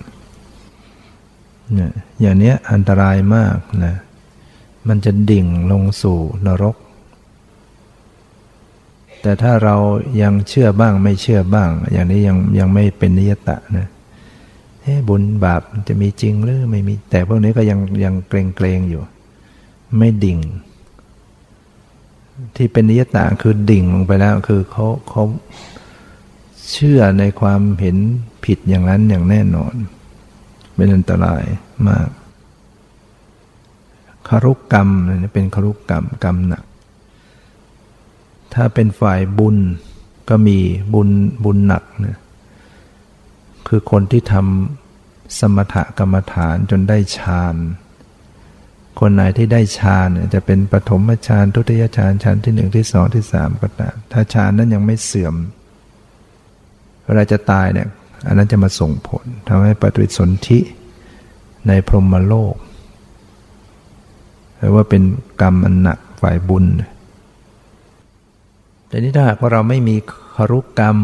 [1.73, 3.95] เนี่ยอย่างนี้อันตรายมากนะ
[4.87, 6.75] มันจะดิ่งลงสู่นรก
[9.21, 9.75] แต่ถ้าเรา
[10.21, 13.87] ยังเชื่อบ้างไม่เชื่อบ้าง อย่างนี้ยังยังไม่เป็นนิยตะนะ
[14.83, 19.01] เฮ้บุญบาปจะมีจริงหรือไม่มี แต่พวกนี้ก็ยังยังเกรงเกรงอยู่
[19.97, 20.39] ไม่ดิ่ง
[22.55, 25.23] ที่เป็นนิยตาคือดิ่งลงไปแล้ว คือเขาเขา
[26.73, 27.97] เชื่อในความเห็น
[28.45, 29.75] ผิดอย่างนั้นอย่างแน่นอน
[30.75, 31.43] เป็นอันตราย
[31.87, 32.09] มาก
[34.27, 34.89] คารุกกรรม
[35.33, 36.63] เป็นคารุกกรรมกรรมหนัก
[38.53, 39.57] ถ้าเป็นฝ่ายบุญ
[40.29, 40.57] ก็มี
[40.93, 41.09] บุญ
[41.43, 42.19] บุญหนักนะ
[43.67, 47.55] คือคนที่ทำสมถกรรมฐานจนได้ฌาน
[48.99, 55.35] คนไหนที่ได้ฌานเนี่ยจะเป็นปฐมฌานทุติยฌานฌานที่หนึ่งที่สองที่สามก็ตามถ้าฌานนั้นยังไม่เสื่อม
[57.05, 57.87] เวลาจะตายเนี่ย
[58.27, 60.59] อันนั้นจะมาส่งผลทำให้ปฏิสนธิ
[61.67, 62.55] ในพรหมโลก
[64.57, 65.03] แปลว่าเป็น
[65.41, 66.65] กรรมอันหนักฝ่ายบุญ
[68.87, 69.95] แต่นี้ถ้าหากว่าเราไม่มี
[70.35, 70.97] คารุกรรม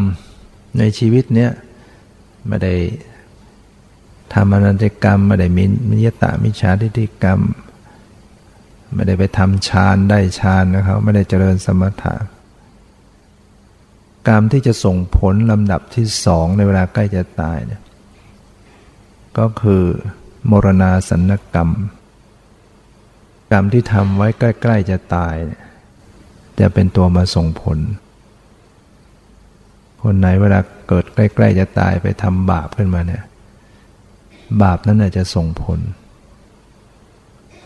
[0.78, 1.50] ในชีวิตเนี้ย
[2.48, 2.74] ไม่ได้
[4.34, 7.40] ทำอนันตกรรมไม่ได้มีมิยตามิชาทิฏฐิกรรม
[8.94, 12.14] ไม่ได้ไปทำฌานได้ฌานนะครับไม่ได้เจริญสมถะ
[14.28, 17.82] กรรมที่จะส่งผลลำดับที่สองในเวลาใกล้จะตายเนี่ย
[19.38, 19.84] ก็คือ
[20.50, 21.70] มรณาสันกรรม
[23.52, 25.34] กรรมที่ทำไว้ใกล้ ๆ จะตาย
[26.60, 27.78] จะเป็นตัวมาส่งผล
[30.02, 33.22] คนไหนเวลาเกิดใกล้ ๆ จะตายไปทำบาปขึ้นมาเนี่ย
[34.62, 35.80] บาปนั้นอาจจะส่งผล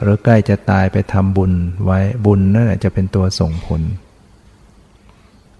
[0.02, 1.52] หรือใกล้จะตายไปทำบุญ
[1.84, 3.82] ไว้บุญนั่นแหละจะเป็นตัวส่งผล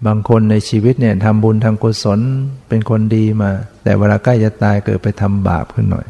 [0.07, 2.19] บางคนในชีวิตเนี่ยทำบุญทำกุศล
[2.67, 3.49] เป็นคนดีมา
[3.83, 6.07] แต่เวลาใกล้จะตายเกิดไปทำบาปขึ้นหน่อย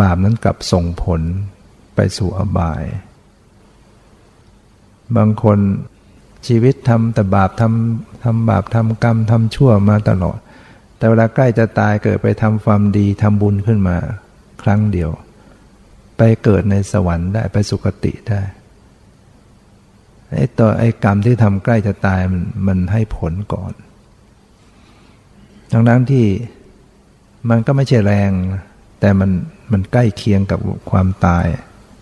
[0.00, 1.20] บาปนั้นกลับส่งผล
[1.94, 2.82] ไปสู่อบาย
[5.16, 5.58] บางคน
[6.46, 10.38] ชีวิตทำแต่บาปทำทำบาปทำกรรมทำชั่วมาตลอด
[10.98, 13.96] แต่เวลาใกล้จะตายเกิดไปทำความดีทำบุญขึ้นมา
[14.62, 15.10] ครั้งเดียว
[16.16, 18.40] ไปเกิดในสวรรค์ได้ไปสุคติได้
[20.36, 23.72] ไอ้ตัวไอ้กรรมที่ทำใกล้จะตายมันมันให้ผลก่อน
[25.72, 26.26] ทั้งนั้นที่
[27.50, 28.30] มันก็ไม่ใช่แรง
[29.00, 29.30] แต่มัน
[29.72, 30.58] มันใกล้เคียงกับ
[30.90, 31.46] ความตาย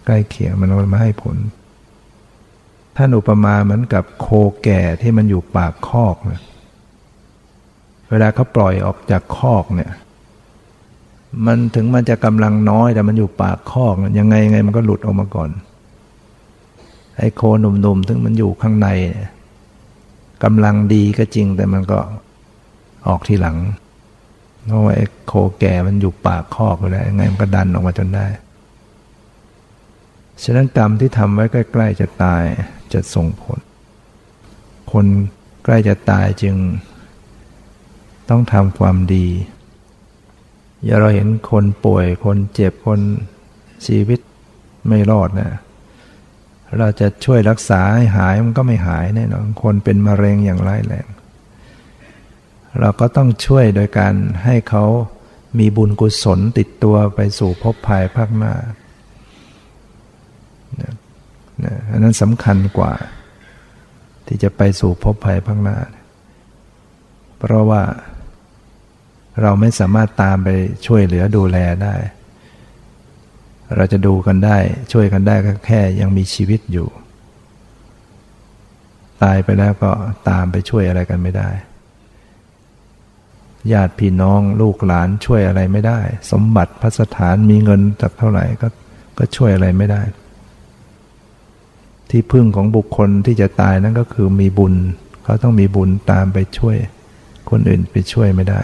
[0.06, 1.36] ใกล้เคียงมันมาให้ผล
[2.96, 4.26] ท่านอุปมาเหมือนกับโค
[4.62, 6.40] แก่ที่มันอยู่ปากคอกนะ
[8.10, 9.92] เวลาเขาปล่อยออกจากคอกเนี่ย
[11.46, 15.50] มันถึงมันจะกำลังน้อยแต่มันอยู่ปากคอก ยังไงยังไงมันก็หลุดออกมาก่อน
[17.18, 18.88] ไอ้โคหนุ่มๆถึงมันอยู่ข้างใน
[20.44, 21.98] กำลังดีก็จริงแต่มันก็
[23.08, 23.56] ออกทีหลัง
[24.66, 28.26] เพราะว่าไอ้โคแก่มันอยู่ปากคอกแล้วยังไงมันก็ดันออกมาจนได้
[30.42, 32.42] ฉะนั้นกรรมที่ทำไว้ใกล้ ๆ จะตาย
[32.92, 33.58] จะส่งผล
[34.92, 35.06] คน
[35.64, 36.56] ใกล้จะตายจึง
[38.28, 39.26] ต้องทำความดี
[40.84, 43.00] อย่าเราเห็นคนป่วยคนเจ็บคน
[43.86, 44.20] ชีวิต
[44.88, 45.50] ไม่รอดนะ
[46.78, 51.06] เราจะช่วยรักษาให้หายมันก็ไม่หายแน่นอนคนเป็นมะเร็งอย่างร้ายแรง
[52.80, 54.84] เราก็ต้องช่วยโดยการให้เขา
[55.58, 58.54] มีบุญกุศลติดตัวไปสู่ภพภายภาคหน้า
[61.90, 62.92] อันนั้นสำคัญกว่า
[64.26, 65.78] ที่จะไปสู่ภพภายภาคหน้า
[67.38, 67.82] เพราะว่า
[69.42, 70.48] เราไม่สามารถตามไป
[70.86, 71.94] ช่วยเหลือดูแลได้
[73.76, 74.56] เราจะดูกันได้
[74.92, 76.88] ช่วยกันได้ก็แค่ยังมีชีวิตอยู่
[79.22, 79.90] ตายไปแล้วก็
[80.28, 81.50] ตามไปช่วยอะไรกันไม่ได้
[83.72, 88.68] ญาติพี่น้องลูกหลานช่วยอะไรไม่ได้ สมบัติพัสถานมีเงินจากเท่าไหร่ก็
[89.18, 90.02] ก็ช่วยอะไรไม่ได้
[92.10, 94.74] ที่พึ่งของบุคคลที่จะตายนั่นก็คือมีบุญ
[95.24, 96.76] เขาต้องมีบุญตามไปช่วย
[97.50, 98.62] คนอื่นไปช่วยไม่ได้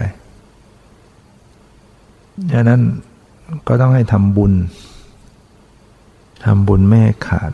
[2.51, 2.81] ดังนั้น
[3.67, 4.53] ก็ต้องให้ทำบุญ
[6.43, 7.51] ทำบุญไม่ขาด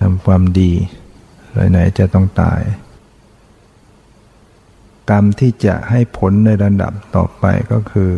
[0.00, 0.72] ทำความดี
[1.70, 2.60] ไหนๆจะต้องตาย
[5.10, 8.10] กรรมที่จะให้ผลในระดับต่อไปก็คือ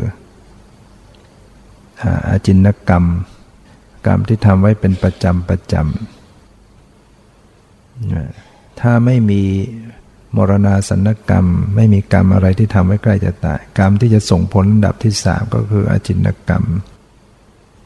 [2.29, 3.05] อาจินกรรม
[4.07, 9.42] กรรมที่ทำไว้เป็นประจำประจำถ้าไม่มี
[10.37, 16.64] มรณาสันกรรม ไม่มีกรรมอะไรที่ทำไว้ใกล้จะตาย กรรมที่จะส่งผลระดับที่สามก็คืออาจินกรรม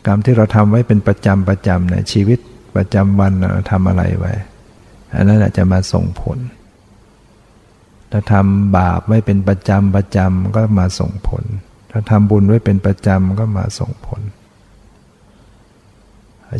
[0.06, 2.38] กรรมที่เราทำไว้เป็นประจำประจำในชีวิต
[2.76, 4.32] ประจำวันเราทำอะไรไว้
[5.14, 6.38] อันนั้นอาจจะมาส่งผล
[8.10, 11.44] ถ้าทำบาปไว้เป็นประจำประจำก็มาส่งผล
[11.90, 14.20] ถ้าทำบุญไว้เป็นประจำก็มาส่งผล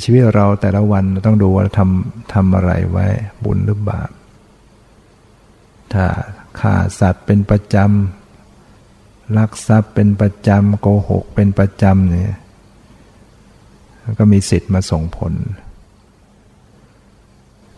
[0.04, 3.06] ชีวิตเราแต่ละวันต้องดูว่าทำทำอะไรไว้
[3.44, 4.10] บุญหรือบาป
[5.92, 6.04] ถ้า
[6.60, 12.36] ฆ่าสัตว์เป็นประจำลักทรัพย์เป็นประจำโกหกเป็นประจำเนี่ย
[14.18, 15.32] ก็มีสิทธิ์มาส่งผล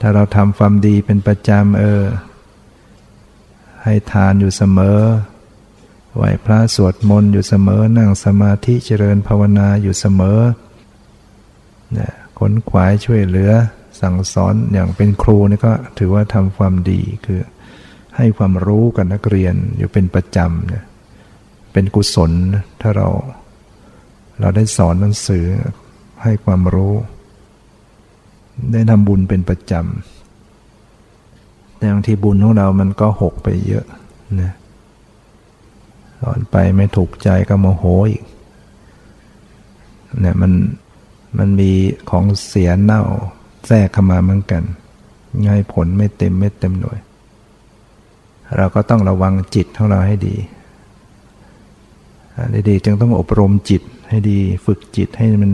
[0.00, 2.02] ถ้าเราทำความดีเป็นประจำเออ
[3.82, 4.98] ให้ทานอยู่เสมอ
[6.14, 10.40] ไหวพระสวดมนต์อยู่เสมอ นั่งสมาธิเจริญภาวนาอยู่เสมอ
[11.96, 12.08] นี่
[12.38, 13.52] ขนขวายช่วยเหลือ
[14.00, 17.40] สั่งสอนอย่างเป็นครูนี่ก็ถือว่าทำความดีคือ
[18.16, 20.84] ให้ความรู้กับนักเรียนอยู่เป็นประจำเนี่ย
[21.72, 22.32] เป็นกุศล
[22.80, 23.08] ถ้าเรา
[24.40, 25.46] เราได้สอนหนังสือ
[26.24, 26.94] ให้ความรู้
[28.72, 33.84] ได้ทำบุญเป็นประจำแต่บางทีบุญของเรามันก็หกไปเยอะ
[34.42, 34.52] นะ
[36.20, 38.22] สอนไปไม่ถูกใจก็โมโหอีก
[40.20, 40.52] เนี่ยมัน
[41.38, 41.70] มันมี
[42.10, 43.02] ของเสียเน่า
[43.66, 44.62] แทรกเข้ามาเหมือนกัน
[45.46, 46.98] ง่ายผลไม่เต็มไม่เต็มหน่วย
[48.56, 50.36] เราก็ต้องระวังจิตของเราให้ดี
[52.68, 55.52] ดีๆจึงต้องอบรมจิตให้ดี ฝึกจิตให้มัน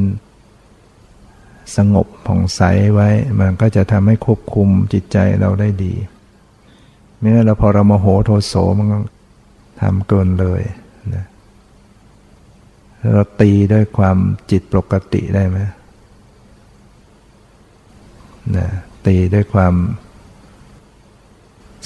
[1.77, 2.63] สงบผ่องใส
[2.95, 3.09] ไว้
[3.41, 5.95] มันก็จะทำให้ควบคุมจิตใจเราได้ดี
[7.17, 8.99] ไม่งั้นเราพอเราโมโหโทโสมันก็
[9.81, 10.63] ทำเกินเลย
[11.15, 11.25] นะ
[13.15, 14.17] เราตีด้วยความ
[14.51, 15.59] จิตปกติได้ไหม
[18.57, 18.69] นะ
[19.07, 19.75] ตีด้วยความ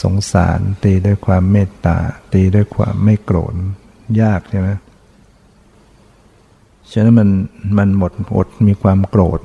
[0.03, 1.97] สงสาร ตีด้วยความเมตตา
[2.33, 3.55] ตีด้วยความไม่โกรธ
[4.23, 4.69] ยากใช่ไหม
[6.93, 7.31] ฉะนั้นมัน
[7.79, 9.41] มันหมดอดมีความโกรธ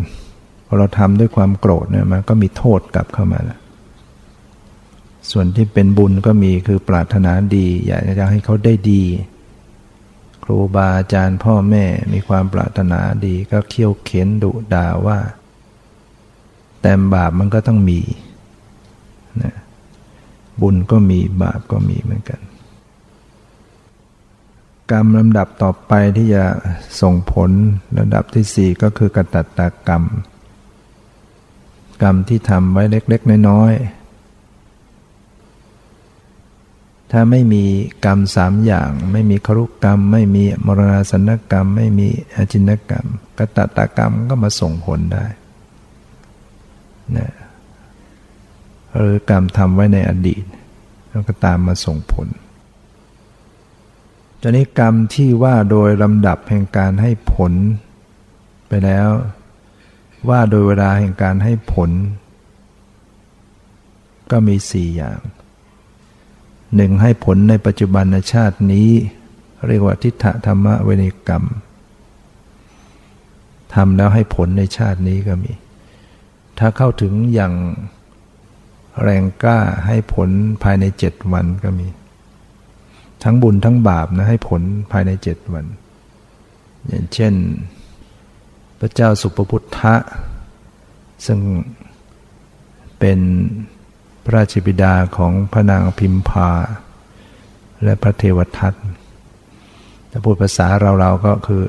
[0.72, 3.60] พอเราทำด้วยความโกรธเนี่ยมันก็มีโทษกลับเข้ามาแล้ว
[5.32, 9.04] ส่วนที่เป็นบุญก็มีคือปรารถนาดี อยากจะให้เขาได้ดี
[10.44, 15.20] ครูบาอาจารย์พ่อแม่มีความปรารถนาดีก็เคี่ยวเข็นดุด่าว่า
[16.82, 18.00] แต่บาปมันก็ต้องมี
[19.44, 19.56] นะ
[20.62, 22.40] บุญก็มีบาปก็มีเหมือนกัน
[24.92, 26.44] กรรมลำดับต่อไปที่จะ
[27.02, 27.52] ส่งผล
[28.00, 30.04] ระดับที่สี่ก็คือกตัตตากรรม
[32.02, 34.00] กรรมที่ทำไว้เล็ก ๆ น้อย ๆ
[37.12, 37.64] ถ้าไม่มี
[38.06, 43.06] กรรมสามอย่าง ไม่มีครุกรรม ไม่มีมรณาสนกรรม ไม่มีอาจินกรรม
[43.38, 45.26] กตตากรรมก็มาส่งผลได้
[47.18, 47.32] นะ
[48.96, 50.44] หรือกรรมทำไว้ในอดีต
[51.10, 52.28] แล้วก็ตามมาส่งผล
[54.42, 57.54] จนี้กรรมที่ว่าโดยลำดับแห่งการให้ผล
[58.68, 59.10] ไปแล้ว
[60.28, 61.92] ว่าโดยเวลาแห่งการให้ผล
[64.32, 65.20] ก็มีสี่อย่าง
[66.76, 68.90] หนึ่งให้ผลในปัจจุบันชาตินี้
[69.68, 71.44] เรียกว่าทิฏฐธรรมะเวนิกรรม
[73.74, 75.52] ทำแล้วให้ผลในชาตินี้ก็มี
[76.60, 77.54] ถ้าเข้าถึงอย่าง
[79.04, 80.30] แรงกล้าให้ผล
[80.64, 81.88] ภายในเจ็ดวันก็มี
[83.24, 85.66] ทั้งบุญทั้งบาปนะให้ผลภายในเจ็ดวัน
[86.88, 87.34] อย่างเช่น
[88.80, 89.96] พระเจ้าสุปพุทธะ
[91.26, 91.40] ซึ่ง
[93.00, 93.20] เป็น
[94.24, 96.50] พระราชบิดาของพระนางพิมพา
[97.84, 98.74] และพระเทวทัต
[100.12, 101.64] ถ้าพูดภาษาเราเราก็คือ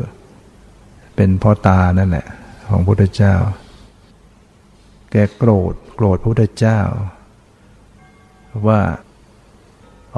[1.16, 2.26] เป็นพ่อตานั่นแหละ
[2.68, 3.34] ของพระพุทธเจ้า
[5.10, 6.80] แกโกรธโกรธพระพุทธเจ้า
[8.68, 8.80] ว่า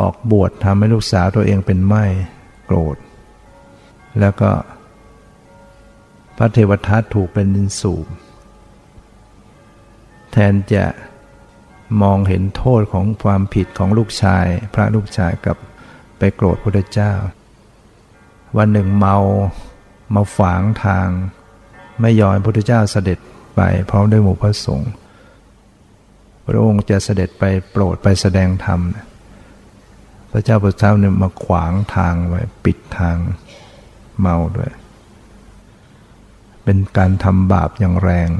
[0.00, 2.04] ออกบวชทำให้ลูกสาวตัวเองเป็นไม้
[2.64, 2.96] โกรธ
[4.20, 4.50] แล้วก็
[6.36, 8.06] พระเทวทัตถูกเป็นดินสูบ
[10.32, 10.84] แทนจะ
[12.02, 15.56] มองเห็นโทษของความผิดของลูกชาย พระลูกชายกับ
[16.18, 17.12] ไปโกรธพระเจ้า
[18.56, 19.16] วันหนึ่งเมา
[20.14, 21.08] มาฝางทาง
[22.00, 23.18] ไม่ยอมพระเจ้าเสด็จ
[23.54, 24.90] ไปพร้อมด้วยหมู่พระสงฆ์
[26.46, 28.80] พระองค์จะเสด็จไปโปรดไปแสดงธรรม
[30.30, 33.16] พระเจ้าพระเจ้าเนี่ยมาขวางทางไว้ ปิดทาง
[34.20, 34.72] เมาด้วย
[36.64, 38.30] เป็นการทำบาปอย่างแรง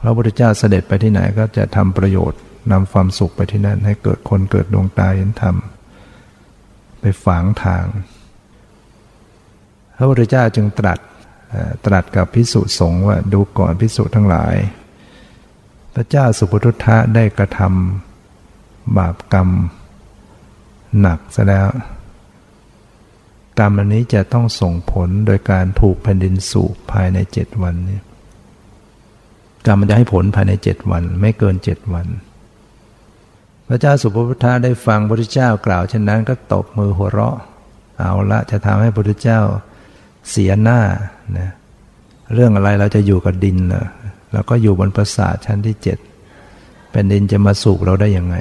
[0.00, 2.40] พระพุทธเจ้าเสด็จไปที่ไหนก็จะทำประโยชน์
[2.72, 5.56] นำความสุขไปที่นั่น ให้เกิดคนเกิดดวงตาเห็นธรรม
[7.00, 7.84] ไปฝังทาง
[9.96, 10.98] พระพุทธเจ้าจึงตรัส
[11.86, 14.54] ตรัสกับพิสุสงฆ์ว่าดูก่อนพิสุทั้งหลาย
[15.94, 19.48] พระเจ้าสุปทุทธะได้กระทำบาปกรรม
[21.00, 21.68] หนักซะแล้ว
[23.60, 28.00] กรรมอันนี้จะต้องส่งผลโดยการถูกแผ่นดินสูบภายในเจ็ดวันนี้
[29.66, 32.06] กรรมมันจะให้ผลภายในเจ็ดวัน ไม่เกินเจ็ดวัน
[33.68, 37.36] พระเจ้าสุภพุทธะได้ฟังพระพุทธเจ้ากล่าวเช่นนั้นก็ตบมือหัวเราะ
[37.98, 39.40] เอาละจะทำให้พระพุทธเจ้า
[40.30, 40.80] เสียหน้า
[41.38, 41.48] นะ
[42.34, 43.86] เรื่องอะไรเราจะอยู่กับดินเนะ
[44.32, 45.98] เราก็อยู่บนปราสาทชั้นที่เจ็ด
[46.90, 48.36] แผ่นดินจะมาสูบเราได้ยังไง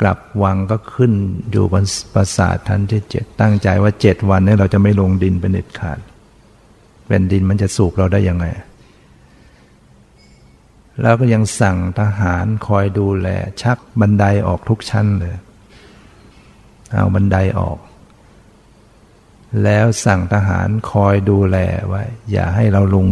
[0.00, 1.12] กลับวังก็ขึ้น
[1.50, 1.84] อยู่บน
[2.14, 5.98] ปราสาททันที่เจ็ดตั้งใจว่าเจ็ดวันนี้เราจะไม่ลงดินเป็นเด็ดขาด
[7.06, 8.46] เป็นดินมันจะสูบเราได้ยังไง
[11.02, 13.28] แล้วก็ยังสั่งทหารคอยดูแล
[13.62, 15.36] ชักบันไดออกทุกชั้นเลย
[16.92, 17.78] เอาบันไดออก
[19.64, 21.56] แล้วสั่งทหารคอยดูแล
[21.88, 23.06] ไว้อย่าให้เราลง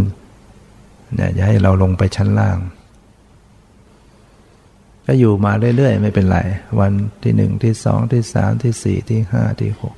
[1.14, 2.58] เนี่ยอย่าให้เราลงไปชั้นล่าง
[5.10, 6.38] ก็อยู่มาเรื่อยๆ ไม่เป็นไร
[6.80, 6.92] วัน
[7.22, 9.94] ที่หนึ่งที่สองที่สามที่สี่ที่ห้าที่หก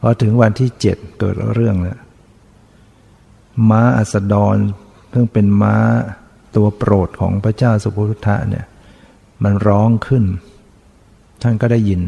[0.00, 1.98] พอถึงวันที่เจ็ดเกิดเรื่องแล้ว
[3.70, 4.56] ม้าอัสดร
[5.12, 5.76] ซึ่งเป็นม้า
[6.56, 8.66] ตัวโปรดของพระเจ้าสุภุทธะเนี่ย
[9.42, 10.24] มันร้องขึ้น
[11.42, 12.02] ท่านก็ได้ยิน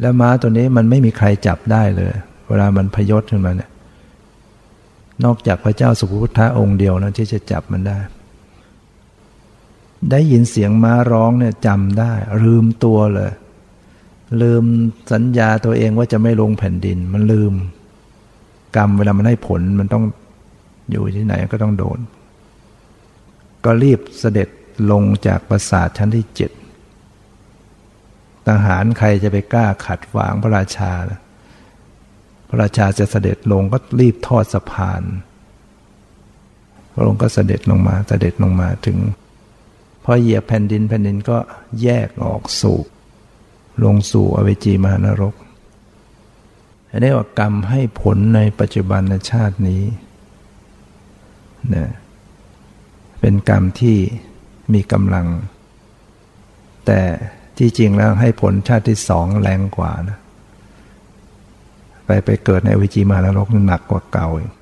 [0.00, 2.12] แล้วม้าตัวนี้มันไม่มีใครจับได้เลย
[2.48, 3.70] เวลามันพยศขึ้นมาเนี่ย
[5.24, 7.98] นอกจากพระเจ้าสุภุทธะองค์เดียวนะที่จะจับมันได้
[10.10, 12.12] ได้ยินเสียงม้าร้องเนี่ยจำได้
[12.44, 13.32] ลืมตัวเลย
[14.42, 14.64] ลืม
[15.12, 17.52] สัญญาตัวเองว่าจะไม่ลงแผ่นดิน มันลืม
[18.76, 20.04] กรรมเวลามันให้ผลมันต้อง
[20.90, 21.98] อยู่ที่ไหนก็ต้องโดน
[23.64, 24.48] ก็รีบเสด็จ
[24.90, 26.50] ลงจากปราสาทชั้นที่เจ็ด
[28.46, 30.92] ทหารใครจะไปกล้าขัดขวางพระราชา
[32.48, 35.02] พระราชาจะเสด็จลงก็รีบทอดสะพาน
[36.94, 38.98] พระองค์ก็เสด็จลงมา เสด็จลงมาถึง
[40.10, 41.38] อเหยียบแผ่นดินแผ่นดินก็
[41.82, 42.78] แยกออกสู่
[43.84, 45.34] ลงสู่อเวจีมหานรก
[46.90, 49.82] อันนี้ว่ากรรมให้ผลในปัจจุบันชาตินี้
[51.74, 51.88] นะ
[53.20, 53.96] เป็นกรรมที่
[54.72, 55.26] มีกำลัง
[56.86, 57.00] แต่
[57.58, 60.18] ที่จริงแล้วให้ผลชาติที่สองแรงกว่านะ
[62.04, 64.52] ไปไปเกิดในวิจิมานรกหนักกว่าเก่าอีก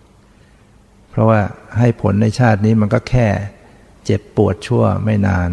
[1.10, 1.40] เพราะว่า
[1.78, 3.26] ให้ผลในชาตินี้มันก็แค่
[4.06, 5.50] เจ็บปวดชั่วไม่นาน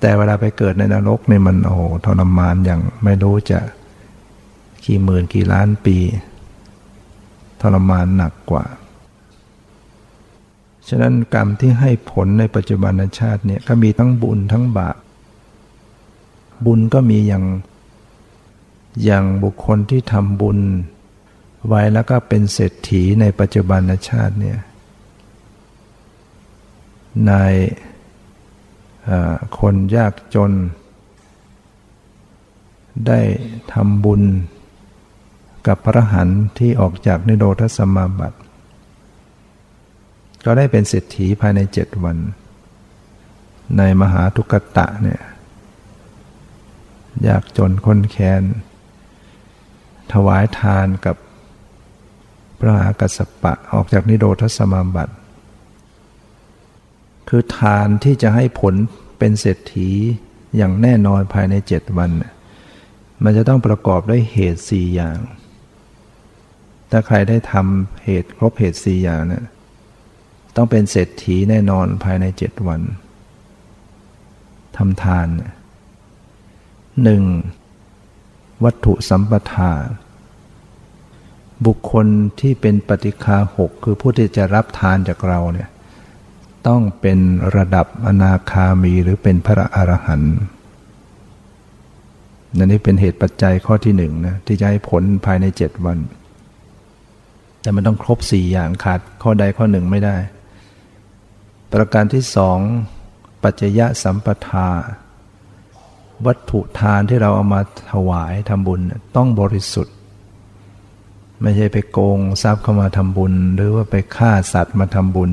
[0.00, 1.74] แต่เวลาไปเกิดในนรกเนี่ยมันโอ้
[2.04, 3.58] ทรมานอย่างไม่รู้จะ
[4.84, 5.96] กี่หมื่นกี่ล้านปี
[7.60, 8.64] ทรมานหนักกว่า
[10.88, 14.96] ฉะนั้นกรรมที่ให้ผลในปัจจุบันชาติเนี่ยก็มีทั้งบุญทั้งบาป
[16.66, 17.44] บุญก็มีอย่าง
[19.04, 20.58] อย่างบุคคลที่ทำบุญ
[21.68, 24.58] ไว้แล้วก็เป็นเศรษฐีในปัจจุบันชาติเนี่ย
[27.30, 27.54] นาย
[29.58, 30.52] คนยากจน
[33.06, 33.20] ได้
[33.72, 34.22] ทำบุญ
[35.66, 38.38] กับพระหันที่ออกจากนิโรธสมาบัติ
[40.44, 42.16] ก็ได้เป็นเศรษฐีภายในเจ็ดวัน
[43.78, 45.20] ในมหาทุกตะเนี่ย
[47.28, 48.42] ยากจนคนแค้น
[50.12, 51.16] ถวายทานกับ
[52.58, 55.14] พระมหากัสปะออกจากนิโรธสมาบัติ
[57.34, 58.74] คือทานที่จะให้ผล
[59.18, 59.88] เป็นเศรษฐี
[60.56, 62.10] อย่างแน่นอนภายในเจ็ดวัน
[63.22, 65.18] มันจะต้องประกอบด้วยเหตุสี่อย่าง
[66.90, 69.44] ถ้าใครได้ทำเหตุครบเหตุสี่อย่างเนี่ย
[70.56, 72.80] ต้องเป็นเศรษฐีแน่นอนภายในเจ็ดวัน
[74.76, 75.26] ทำทาน
[77.02, 77.22] หนึ่ง
[78.64, 79.72] วัตถุสัมปทา
[81.66, 82.06] บุคคล
[82.40, 85.70] ที่เป็นปฏิคาหกคือผู้ที่จะรับทานจากเราเนี่ย
[86.66, 87.18] ต้องเป็น
[87.56, 90.36] ระดับอนาคามีหรือเป็นพระอรหันต์
[92.56, 95.98] นั่นนี่เป็นเหตุปัจจัยข้อที่หนึ่งนะที่จะให้ผลภายในเจ็ดวัน
[97.60, 100.16] แต่มันต้องครบสี่อย่างขาดข้อใดข้อหนึ่งไม่ได้
[101.72, 102.58] ประการที่สอง
[103.42, 104.68] ปัจจยะสัมปทา
[106.26, 107.60] วัตถุทานที่เราเอามา
[107.92, 108.80] ถวายทำบุญ
[109.16, 109.96] ต้องบริสุทธิ์
[111.42, 115.30] ไม่ใช่ไปโกงทรัพย์เข้ามาทำบุญ หรือว่าไปฆ่าสัตว์มาทำบุญ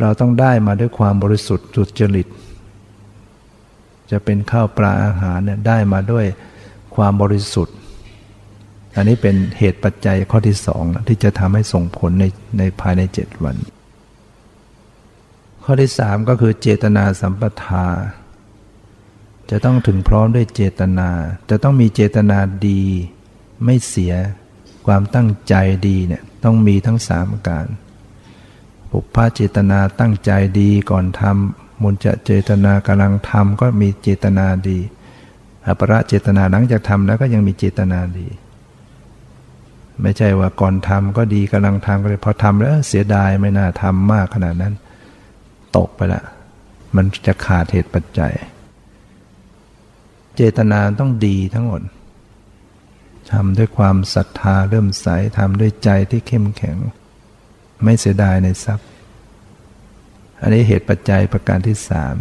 [0.00, 2.28] เราต้องได้มาด้วยความบริสุทธิ์จุดจริต
[4.10, 6.26] จะเป็นข้าวปลาอาหารเนี่ยได้มาด้วย
[6.96, 7.76] ความบริสุทธิ์
[8.96, 12.24] อันนี้เป็นเหตุปัจจัยข้อที่สองที่จะทำให้ส่งผลใน
[12.58, 13.56] ในภายในเจ็ดวัน
[15.64, 17.86] ข้อที่สามก็คือเจตนาสัมปทา
[19.50, 21.08] จะต้องถึงพร้อมด้วยเจตนา
[21.50, 22.38] จะต้องมีเจตนา
[22.68, 22.82] ดี
[23.64, 24.14] ไม่เสีย
[24.86, 25.54] ความตั้งใจ
[25.88, 27.66] ดีเนี่ยต้องมีทั้งสามการ
[28.96, 30.30] ปุพพะเจตนาตั้งใจ
[30.60, 34.78] ดีก่อนทำมุนจะเจตนากำลังทำก็มีเจตนาดี
[35.66, 38.26] อภระเจตนาหลังจากทำแล้วก็ยังมีเจตนาดี
[40.02, 44.74] ไม่ใช่ว่าก่อนทำก็ดีกำลังทำก็เลยพอทำแล้วเสียดายไม่น่าทำมากขนาดนั้น
[45.76, 46.22] ตกไปละ
[46.96, 48.32] มันจะขาดเหตุปัจจัย
[50.36, 51.82] เจตนาต้องดีทั้งหมด
[53.32, 55.06] ทำด้วยความศรัทธาเริ่มใส
[55.38, 56.78] ทำด้วยใจที่เข้มแข็ง
[57.84, 58.88] ไม่เสียดายในทรัพย์
[60.40, 62.16] อันนี้เหตุปัจจัยประการที่สาม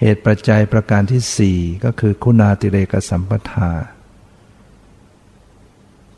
[0.00, 3.70] เหตุปัจจัยประการที่สี่ก็คือคุณาติเรกสัมปทา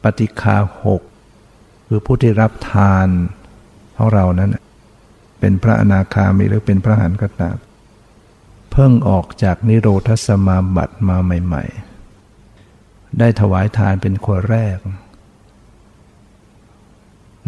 [0.02, 1.02] ปฏิคาหก
[1.88, 3.08] คือผู้ที่รับทาน
[3.96, 4.50] ของเรานั้น
[5.40, 7.56] เป็นพระอนาคามีหรือเป็นพระหันก็ตาม
[8.70, 11.64] เพิ่งออกจากนิโรธสมาบัติมาใหม่
[12.40, 14.78] ๆ ได้ถวายทานเป็นคนแรก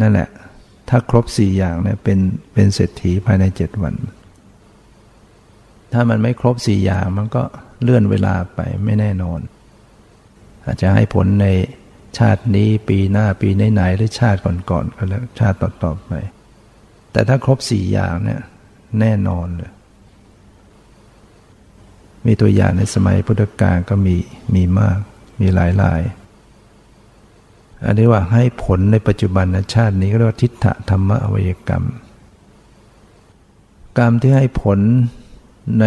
[0.01, 0.29] นั่นแหละ
[0.93, 2.19] ถ้าครบสี่อย่างเนี่ยเป็น
[2.53, 3.95] เป็นเศรษฐีภายในเจ็ดวัน
[5.93, 7.43] ถ้ามันไม่ครบสี่อย่างมันก็
[7.83, 9.39] เลื่อนเวลาไปไม่แน่นอน
[10.65, 11.47] อาจจะให้ผลใน
[12.17, 16.11] ชาตินี้ปีหน้าปีไหนๆหรือชาติก่อนๆก็แล้วชาติต่อๆไป
[17.11, 18.41] แต่ถ้าครบสี่อย่างเนี่ย
[18.99, 19.71] แน่นอนเลย
[22.25, 24.15] มีตัวอย่างในสมัยพุทธกาลก็มี
[24.55, 24.99] มีมาก
[25.41, 26.01] มีหลายหลาย
[27.85, 31.83] อันนี้ว่าให้ผลในปัจจุบันชาตินี้เรียกว่าทิฏฐธรรมอวัยกรรม
[33.97, 34.79] กรรมที่ให้ผล
[35.81, 35.85] ใน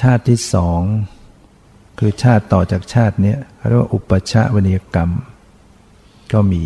[0.00, 0.80] ชาติที่สอง
[1.98, 3.34] คือชาติต่อจากชาตินี้
[3.66, 5.10] เรียกว่าอุปชาวนิยกรรม
[6.32, 6.64] ก็มี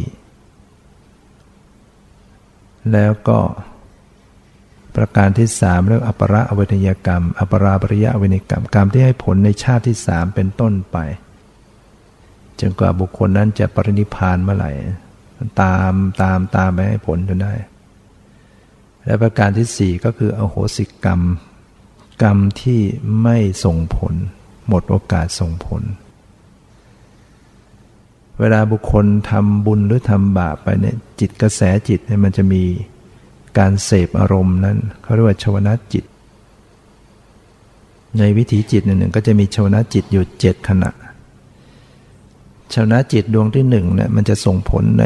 [2.93, 3.39] แล้วก็
[4.97, 10.99] ประการที่สามเรียกอัปราอเวนยกรรม อัปราปริยะอเวนยกรรม กรรมที่ให้ผลในชาติที่สามเป็นต้นไป
[12.61, 14.71] จนกว่าบุคคลนั้นจะปรินิพานเมื่อไหร่
[15.61, 15.93] ตาม
[16.23, 17.53] ตามตามไปให้ผลจนได้
[19.05, 21.21] และประการที่สี่ก็คือ อโหสิกรรม
[22.23, 22.81] กรรมที่
[23.23, 24.15] ไม่ส่งผล
[24.69, 25.83] หมดโอกาสส่งผล
[28.41, 32.63] เวลาบุคคลทำบุญหรือทำบาปไปเนี่ยจิตกระแสจิตเนี่ยมันจะมี
[33.59, 36.05] การเสพอารมณ์นั้นเขาเรียกว่าชวนาจิต
[38.19, 40.91] ในวิถีจิตหนึ่งก็จะมีชวนาจิตอยู่เจ็ดขณะ
[42.73, 45.05] ชวนาจิตดวงที่หนึ่งเนี่ยมันจะส่งผลใน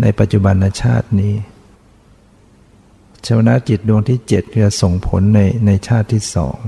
[0.00, 1.34] ในปัจจุบันชาตินี้
[3.26, 6.58] ชวนาจิตดวงที่เจ็ดจะส่งผลในในชาติที่สอง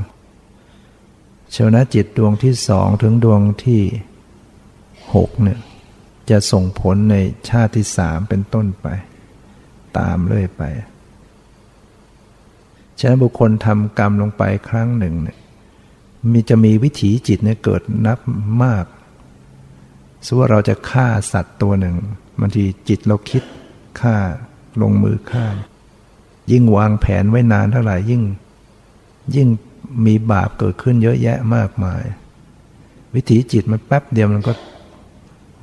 [1.55, 3.83] ชวนาจิตดวงที่สองถึงดวงที่
[5.15, 5.59] หกเนี่ย
[6.31, 7.17] จะส่งผลใน
[7.49, 8.87] ชาติที่สามเป็นต้นไป
[9.99, 10.63] ตามเรื่อยไป
[12.99, 15.39] ฉะนั้นบุคคลทำกรรมลงไปครั้งหนึ่งเนี่ย
[16.33, 18.19] มีจะมีวิถีจิตเนี่ยเกิดนับ
[18.63, 18.85] มาก
[20.27, 21.97] สมมติว่าเราจะฆ่าสัตว์ตัวหนึ่ง
[22.41, 23.43] บางทีจิตเราคิด
[24.01, 24.15] ฆ่า
[24.83, 25.47] ลงมือฆ่า
[26.51, 28.23] ยิ่งวางแผนไว้นานเท่าไหร่ยิ่ง
[29.35, 29.49] ยิ่ง
[30.07, 32.03] มีบาปเกิดขึ้นเยอะแยะมากมาย
[33.15, 34.53] วิถีจิตมันแป๊บเดียวมันก็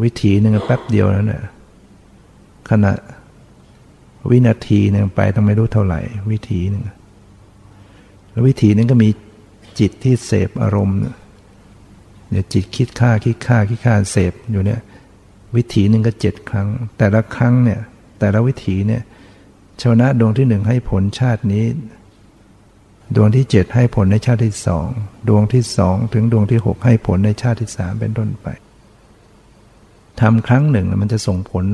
[0.03, 1.43] วิถีหนึ่งแป๊บเดียวแล้วเนี่ย
[2.69, 2.91] ขณะ
[4.29, 5.99] วินาทีหนึ่งไปต้องไม่รู้เท่าไหร่
[6.31, 6.83] วิธีหนึ่ง
[8.29, 9.09] แล้ววิธีนึงก็มี
[9.79, 11.15] จิตที่เสพอารมณ์เนี่ย
[12.31, 14.79] เนี่ยจิตคิดฆ่าคิดฆ่าคิดฆ่าเสพอยู่เนี่ย
[15.55, 16.67] วิถีหนึ่งก็เจ็ดครั้ง
[16.97, 17.79] แต่ละครั้งเนี่ย
[18.19, 19.01] แต่ละวิถีเนี่ย
[19.81, 21.65] ชาวนะดวงที่หนึ่งให้ผลชาตินี้
[23.15, 24.87] ดวงที่เจ็ดให้ผลในชาติที่สอง
[25.29, 28.47] ดวงที่สองถึงดวงที่หกให้ผลในชาติที่สามเป็นต้นไป
[30.21, 31.65] ทำครั้งหนึ่งมันจะส่งผล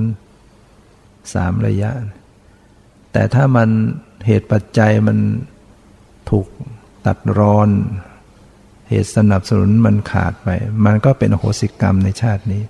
[1.34, 1.92] สามระยะ
[3.14, 3.70] แต่ถ้ามัน
[4.26, 5.18] เหตุปัจจัยมัน
[6.30, 6.48] ถูก
[7.06, 7.70] ตัดรอน
[8.90, 10.50] เหตุสนับสนุนมันขาดไป
[10.86, 12.64] มันก็เป็นโหสิกรรมในชาตินี้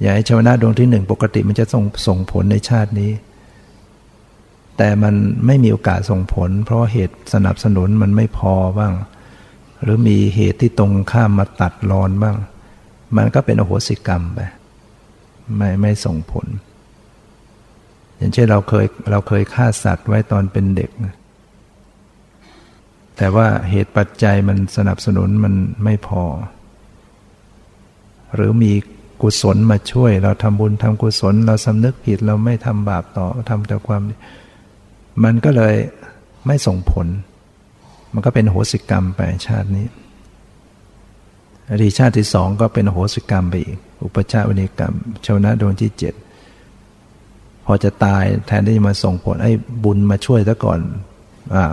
[0.00, 3.12] อย่างไอ้ชวนาดวงที่หนึ่งปกติมันจะส่งส่งผลในชาตินี้
[4.76, 5.14] แต่มัน
[5.46, 8.92] ไม่มีโอกาสส่งผล เพราะเหตุสนับสนุนมันไม่พอบ้าง
[9.82, 12.36] หรือมีเหตุที่ตรงข้ามมาตัดรอนบ้าง
[13.16, 14.40] มันก็เป็นโอโหสิกรรมไป
[15.56, 16.46] ไม่ไม่ส่งผล
[18.16, 20.90] อย่างเช่นเราเคยเราเคยฆ่าสัตว์ไว้ตอนเป็นเด็ก
[23.16, 25.54] แต่ว่าเหตุปัจจัยมันสนับสนุนมัน
[25.84, 26.22] ไม่พอ
[28.34, 28.72] หรือมี
[29.22, 34.02] กุศลมาช่วย เราทำบุญทำกุศล เราสำนึกผิดเราไม่ทำบาปต่อทำแต่ความ
[35.24, 35.74] มันก็เลย
[36.46, 37.06] ไม่ส่งผล
[38.12, 39.86] มันก็เป็นโหสิกรรมไปชาตินี้
[41.70, 44.94] อดีชาติที่สองก็เป็นโหสิกรรมไปอีก อุปชาวินิกรรม
[45.24, 46.14] ชาวนะดวงที่เจ็ด
[47.64, 49.52] พอจะตายแทนที่จะมาส่งผลให้
[49.84, 50.80] บุญมาช่วยซะก่อน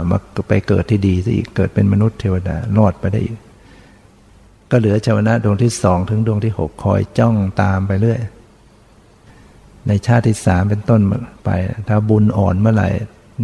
[0.09, 0.17] มา
[0.47, 3.37] ไปเกิดที่ดีซะอีกเกิดเป็นมนุษย์เทวดารอดไปได้อีก
[4.71, 8.19] ก็เหลือชาวนะดวงที่สองถึงดวงที่หกคอยจ้องตามไปเรื่อย
[9.87, 11.01] ในชาติที่สามเป็นต้น
[11.43, 11.49] ไป
[11.87, 12.89] ถ้าบุญอ่อนเมื่อไหร่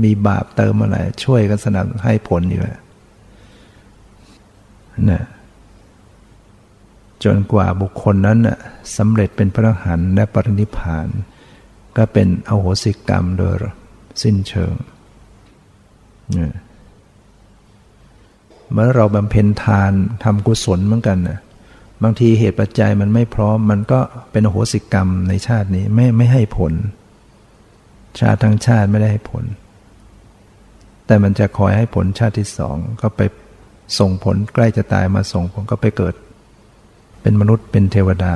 [0.03, 2.63] มีบาปเติมเมื่อไหร่ ช่วยกันสนับให้ผลอยู่
[5.11, 5.23] นะ
[7.23, 8.39] จนกว่าบุคคลนั้น
[8.97, 11.07] สำเร็จเป็นพระหันและปรินิพาน
[11.97, 13.55] ก็เป็นอโหสิกรรมโดย
[14.21, 14.73] สิ้นเชิง
[18.73, 19.91] เมื่อเราบำเพ็ญทาน
[20.23, 21.39] ทำกุศลเหมือนกันนะ
[22.03, 23.99] บางทีเหตุปัจจัยมันไม่พร้อม มันก็
[24.31, 26.73] เป็นโหสิกรรมในชาตินี้ไม่ไม่ให้ผล
[28.19, 29.43] ชาติทั้งชาติไม่ได้ให้ผล
[31.05, 33.21] แต่มันจะคอยให้ผลชาติที่สองก็ไป
[33.99, 36.15] ส่งผลใกล้จะตายมาส่งผลก็ไปเกิด
[37.21, 38.33] เป็นมนุษย์เป็นเทวดา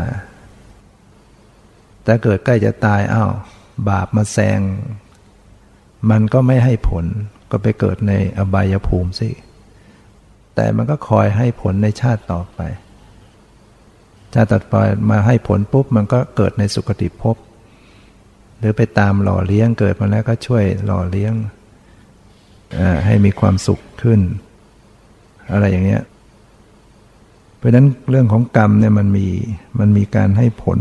[2.03, 3.31] แต่เกิดใกล้จะตายอ้าว
[3.89, 4.59] บาปมาแซง
[6.09, 7.05] มันก็ไม่ให้ผล
[7.53, 9.29] ก็ไปเกิดในอบายภูมิสิ
[10.55, 12.59] แต่มันก็คอยให้ผลในชาติต่อไป
[14.33, 14.75] ชาติต่อไป
[15.11, 17.35] มาให้ผลปุ๊บมันก็เกิดในสุคติภพ
[18.59, 21.33] หรือไปตามหล่อเลี้ยงเกิดมาแล้วก็ช่วยหล่อเลี้ยง
[23.05, 24.19] ให้มีความสุขขึ้น
[25.51, 26.03] อะไรอย่างเงี้ย
[27.57, 29.27] เพราะนั้นเรื่องของกรรมเนี่ยมันมี
[29.79, 30.79] มันมีการให้ผล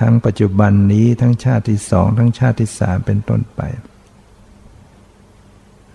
[0.00, 3.60] ทั้งปัจจุบันนี้ทั้งชาติที่สองทั้งชาติที่สามเป็นต้นไป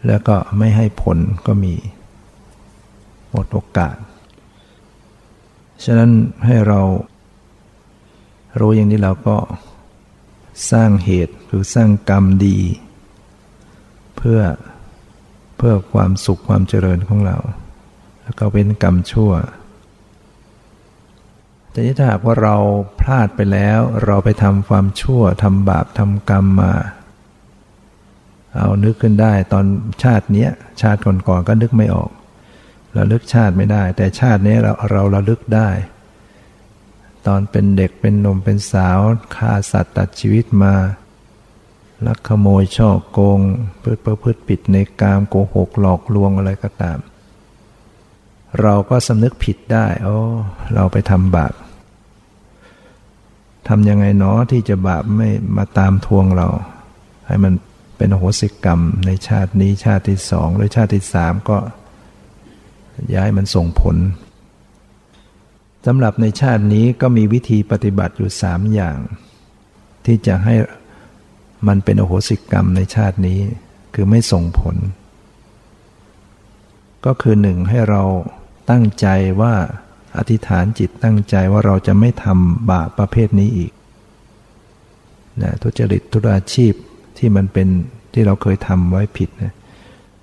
[0.08, 1.76] แล้วก็ไม่ให้ผลก็มี
[3.32, 3.95] หมดโอกาส
[5.84, 6.12] ฉะนั้น
[6.45, 6.82] ให้เรา
[8.60, 9.38] รู้อย่างนี้เราก็
[10.72, 12.60] สร้างเหตุคือสร้างกรรมดี
[14.18, 14.41] เพื่อ
[15.58, 17.38] เพื่อความสุขความเจริญของเรา
[18.24, 19.32] แล้วก็เป็นกรรมชั่ว
[21.72, 22.56] แต่ถ้าหากว่าเรา
[22.99, 26.74] พลาดไปแล้ว เราไปทำความชั่วทำบาปทำกรรมมา
[28.56, 29.66] เอานึกขึ้นได้ตอน
[30.04, 30.47] ชาตินี้
[30.82, 32.10] ชาติก่อนๆก็นึกไม่ออก
[32.93, 35.70] เราลึกชาติไม่ได้ แต่ชาตินี้เราเราระลึกได้
[37.28, 38.99] ตอนเป็นเด็กเป็นหนุ่มเป็นสาว
[39.36, 40.74] ฆ่าสัตว์ตัดชีวิตมา
[42.08, 43.39] ลักขโมยช่อโกง
[43.82, 46.97] พฤติประพฤติผิดในกามโกหกหลอกลวงอะไรก็ตาม
[48.62, 50.18] เราก็สำนึกผิดได้โอ้
[50.74, 51.54] เราไปทำบาป
[53.68, 56.47] ทำยังไงเนาะที่จะบาปไม่มาตามทวงเรา
[57.28, 57.54] ให้มัน
[58.02, 61.58] เป็นโหสิกรรมในชาตินี้ชาติที่สองหรือชาติที่สามก็
[63.16, 63.97] ย้ายมันส่งผล
[65.86, 68.97] สำหรับในชาตินี้ก็มีวิธีปฏิบัติอยู่สามอย่าง
[70.06, 70.56] ที่จะให้
[71.68, 73.39] มันเป็นโอโหสิกรรมในชาตินี้
[73.93, 74.76] คือไม่ส่งผล
[77.06, 78.04] ก็คือหนึ่งให้เรา
[78.70, 79.08] ตั้งใจ
[79.41, 79.54] ว่า
[80.18, 83.72] อธิษฐานจิตตั้งใจว่าเราจะไม่ทำบาปประเภทนี้อีก
[85.41, 86.76] นะทุจริตทุราชีพ
[87.18, 87.68] ที่มันเป็น
[88.14, 89.53] ที่เราเคยทำไว้ผิดนะ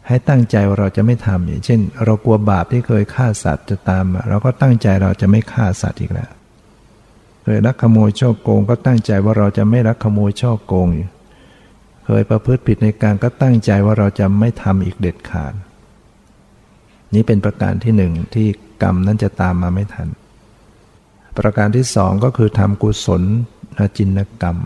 [0.07, 6.31] ให้ตั้งใจว่าเราจะไม่ทำอย่างเช่น เรากลัวบาปที่เคยฆ่าสัตว์จะตาม เราก็ตั้งใจเราจะไม่ฆ่าสัตว์อีกแล้ว
[7.43, 11.09] เคยรักขโมยช่อโกง ก็ตั้งใจว่าเราจะไม่รักขโมยช่อโกงอยู่
[12.05, 15.55] เคยประพฤติผิดในการก็ตั้งใจว่าเราจะไม่ทำอีกเด็ดขาด
[17.15, 18.47] นี้เป็นประการที่หนึ่งที่
[18.83, 20.09] กรรมนั้นจะตามมาไม่ทัน
[21.39, 23.23] ประการที่สองก็คือทำกุศล
[23.97, 24.57] จินกรรม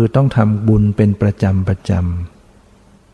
[0.00, 1.92] คือต้องทำบุญเป็นประจำประจ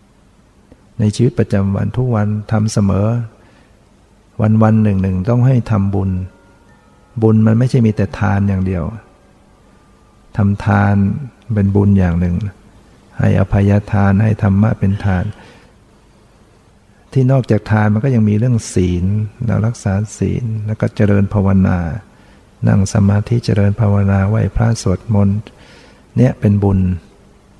[0.08, 3.06] ำในชีวิตประจำวันทุกวันทำเสมอ
[4.40, 6.10] วันวันหนึ่งหนึ่งต้องให้ทำบุญ
[7.22, 8.84] บุญมันไม่ใช่มีแต่ทานอย่างเดียว
[10.36, 10.94] ทำทาน
[11.54, 12.36] เป็นบุญอย่างหนึ่ง
[13.18, 15.24] ให้อภัยทานให้ธรรมะเป็นทาน
[17.12, 19.04] ที่นอกจากทานมันก็ยังมีเรื่องศีล
[19.46, 21.78] เรารักษาศีลแล้วก็เจริญภาวนา
[22.68, 25.38] นั่งสมาธิเจริญภาวนาไหวพระสวดมนต์
[26.16, 26.78] เนี่ยเป็นบุญ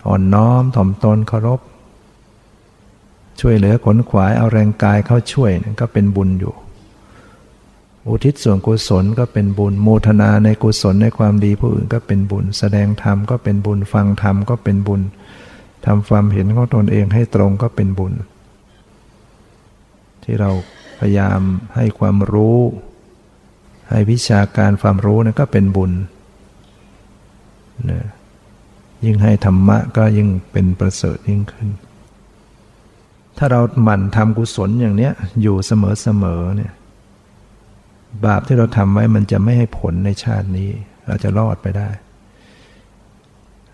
[0.07, 1.61] อ่อนน้อมถ่อมตนเคารพ
[3.41, 5.51] ช่วยเหลือขนขวายเอาแรงกายเข้าช่วย
[5.81, 6.55] ก็เป็นบุญอยู่
[8.09, 15.01] อุทิศส่วนกุศลก็เป็นบุญโมทนาในกุศลในความดีผู้อื่นก็เป็นบุญ แสดงธรรมก็เป็นบุญฟังธรรมก็เป็นบุญ
[15.87, 18.13] ทำความเห็นของตนเองให้ตรงก็เป็นบุญ
[20.23, 20.51] ที่เรา
[20.99, 21.41] พยายาม
[21.75, 22.59] ให้ความรู้
[23.91, 25.93] ให้วิชาการความรู้นั่นก็เป็นบุญ
[27.91, 28.01] นะ
[29.05, 31.69] ยิ่งให้ธรรมะก็ยิ่งเป็นประเสริฐยิ่งขึ้น
[33.39, 36.73] ถ้าเราหมั่นทำกุศลอย่างเนี้ยอยู่เสมอๆเนี่ย
[38.25, 40.71] บาปที่เราทำไว้มันจะไม่ให้ผลในชาตินี้
[41.07, 41.91] เราจะรอดไปได้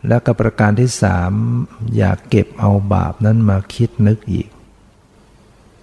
[0.08, 1.32] แล้วก็ประการที่สาม
[1.96, 4.48] อย่าเก็บเอาบาปนั้นมาคิดนึกอีก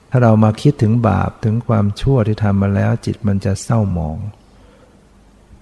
[0.10, 4.18] ถ้าเรามาคิดถึงบาปถึงความชั่วที่ทำมาแล้วจิตมันจะเศร้าหมอง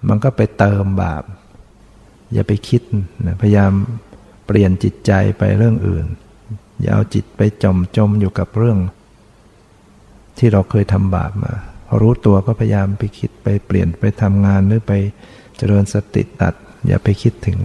[0.08, 1.24] มันก็ไปเติมบาป
[2.36, 2.82] อย่าไปคิด
[3.26, 3.72] นะพยายาม
[4.48, 6.06] เปลี่ยนจิตใจไปเรื่องอื่น
[6.82, 8.80] อย่าเอาจิตไปจมจมอยู่กับเรื่อง
[10.38, 11.54] ที่เราเคยทำบาปมา
[11.88, 14.94] พอรู้ตัวก็พยายามไปคิดไปเปลี่ยนไปทำงานหรือไป
[15.58, 16.54] เจริญสติตัด
[16.88, 17.58] อย่าไปคิดถึง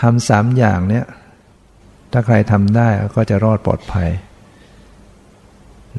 [0.00, 1.04] ทำสามอย่างเนี้ย
[2.12, 4.10] ถ้าใครทำได้ก็จะรอดปลอดภัย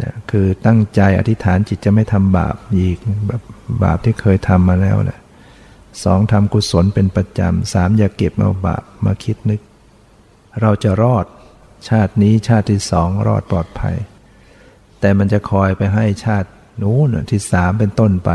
[0.02, 5.21] นะคือตั้งใจอธิษฐานจิตจะไม่ทำบาปอีกแบาปที่เคยทำมาแล้วนะ
[6.04, 9.62] สองทำกุศลเป็นประจำสามอย่าเก็บเอาบาปมาคิดนึก
[10.62, 11.26] เราจะรอด
[11.88, 13.96] ชาตินี้ชาติที่สองรอดปลอดภัย
[15.00, 16.50] แต่มันจะคอยไปให้ชาติ
[16.82, 18.32] นู้นที่สามเป็นต้นไป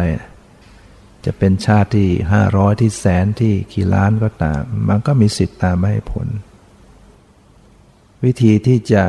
[1.24, 6.28] จะเป็นชาติที่ห้าร้อยที่แสนที่กี่ล้านก็ตาม มันก็มีสิทธิ์ตามไม่ให้ผล
[8.24, 9.04] วิธีที่จะ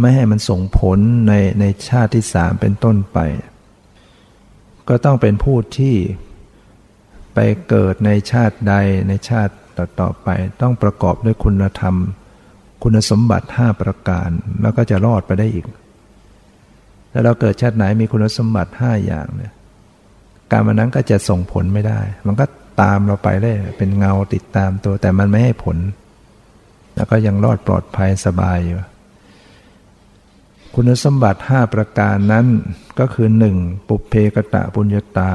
[0.00, 0.98] ไม่ให้มันส่งผล
[1.28, 3.18] ในในชาติที่สามเป็นต้นไป
[4.88, 5.94] ก็ต้องเป็นผู้ที่
[7.34, 8.74] ไปเกิดในชาติใด
[9.08, 9.52] ในชาติ
[10.00, 10.28] ต่อไป
[10.62, 11.94] ต้องประกอบด้วยคุณธรรม
[12.82, 14.28] คุณสมบัติ 5 ประการ
[14.62, 15.66] แล้วก็จะรอดไปได้อีก
[17.12, 19.52] ถ้าเราเกิดชาติไหนมีคุณสมบัติ 5 อย่างเนี่ย
[20.50, 22.46] การมันนั้นก็จะส่งผลไม่ได้ มันก็
[22.80, 25.76] ตามเราไปได้เป็นเงาติดตามตัว แต่มันไม่ให้ผล
[26.94, 28.78] แล้วก็ยังรอดปลอดภัยสบายอยู่
[30.74, 32.46] คุณสมบัติ 5 ประการนั้น
[32.98, 33.28] ก็คือ
[33.58, 33.88] 1.
[33.88, 35.32] ปุเพกตะปุญญาตา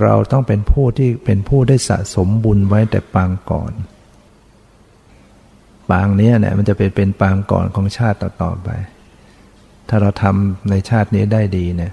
[0.00, 3.72] เราต้องเป็นผู้ที่เป็นผู้ได้สะสมบุญไว้แต่ปางก่อน
[5.90, 8.68] ปางนี้เนี่ยมันจะเป็นเป็นปางก่อนของชาติต่อๆไป
[9.88, 11.92] ถ้าเราทำในชาตินี้ได้ดีเนี่ย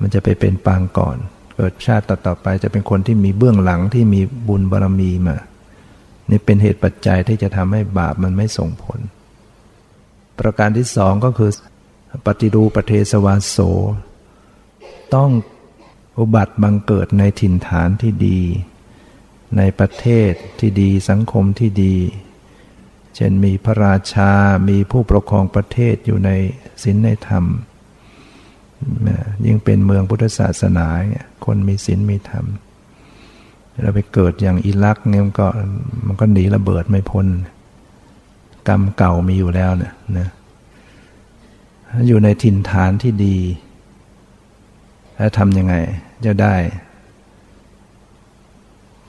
[0.00, 1.16] มันจะไปเป็นปางก่อน
[1.56, 5.36] เกิดชาติต่อๆไปจะเป็นคนที่มีเบื้องหลังที่มีบุญบารรมีมา
[6.30, 9.00] นี่เป็นเหตุปัจจัยที่จะทำให้บาปมันไม่ส่งผล
[10.38, 11.50] ประการที่สองก็คือ
[12.26, 13.56] ปฏิรูปเทสวาโส
[15.14, 15.30] ต้อง
[16.18, 18.40] อุบัติบังเกิดในถิ่นฐานที่ดี
[19.56, 21.96] ในประเทศที่ดีสังคมที่ดี
[23.14, 24.30] เช่นมีพระราชา
[24.68, 26.30] มีผู้ปกครองประเทศอยู่ใน
[26.82, 27.44] ศีลในธรรม
[29.46, 30.86] ยิ่งเป็นเมืองพุทธศาสนา
[31.44, 32.46] คนมีศีลมีธรรม
[33.82, 35.46] เราไปเกิดอย่างอิรักเนี่ยมันก็
[36.06, 37.26] มันก็หนีระเบิดไม่พ้น
[38.68, 40.28] กรรมเก่ามีอยู่แล้วเนี่ยนะ
[42.08, 43.36] อยู่ในถิ่นฐานที่ดี
[45.16, 45.74] แล้วทำยังไง
[46.26, 46.54] จะได้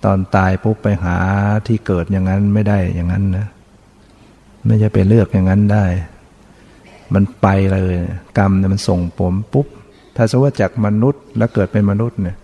[0.04, 1.18] ตอนตายปุ๊บไปหา
[1.68, 3.48] ที่เกิดอย่างนั้นไม่ได้อย่างนั้นนะ
[4.66, 5.86] ไม่จะไปเลือกอย่างนั้นได้
[7.14, 7.94] มันไปเลย
[8.38, 9.68] กรรมเนี่ยมันส่งผมปุ๊บ
[10.16, 12.38] ถ้าสมมติว่าจากมนุษย์แล้วเกิดเป็นมนุษย์เนี่ย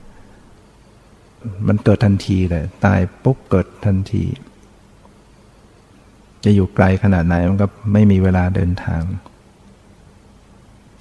[1.67, 4.25] มันเกิดทันทีเลย ตายปุ๊บเกิดทันที
[6.43, 9.01] จะอยู่ไกลขนาดไหนมันก็ไม่มีเวลาเดินทาง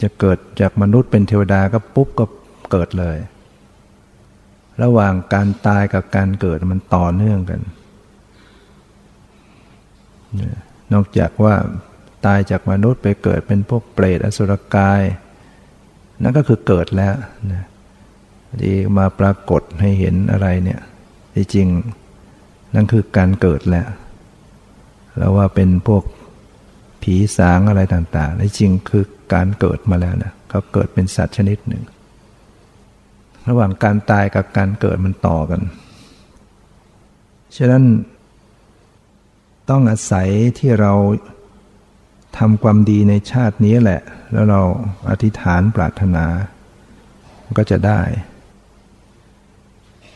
[0.02, 2.24] จะเกิดจากมนุษย์เป็นเทวดาก็ปุ๊บก็
[2.70, 3.16] เกิดเลย
[4.82, 7.60] ระหว่างการตายกับการเกิดมันต่อเนื่องกัน
[10.92, 11.54] นอกจากว่า
[12.26, 15.02] ตายจากมนุษย์ไปเกิดเป็นพวกเปรตอสุรกาย
[16.22, 17.14] นั่นก็คือเกิดแล้ว
[17.52, 17.64] นะ
[18.62, 20.80] ดีมาปรากฏให้เห็นอะไรเนี่ย
[21.34, 21.68] ที่จริง
[22.74, 23.88] นั่นคือการเกิดแล้ว
[25.18, 26.04] แล้วว่าเป็นพวก
[27.02, 29.04] ผีสางอะไรต่างๆในจริงคือ
[29.34, 31.82] การเกิดมาแล้วนะเขาเกิดเป็นสัตว์ชนิดหนึ่ง
[33.50, 35.60] ระหว่างการตายกับการเกิดมันต่อกัน
[37.56, 37.84] ฉะนั้น
[39.70, 40.28] ต้องอาศัย
[40.58, 40.92] ที่เรา
[42.38, 44.00] ทำความดีในชาตินี้แหละ
[44.32, 44.60] แล้วเรา
[45.10, 46.26] อธิษฐานปรารถนา
[47.58, 48.00] ก็จะได้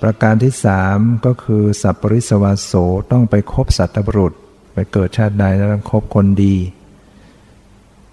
[0.02, 2.72] ประการที่สามก็คือสัพปริสวาโส
[3.12, 4.32] ต้องไปคบสัตว์บรุษ
[4.74, 6.56] ไปเกิดชาติใดแล้วต้องคบคนดี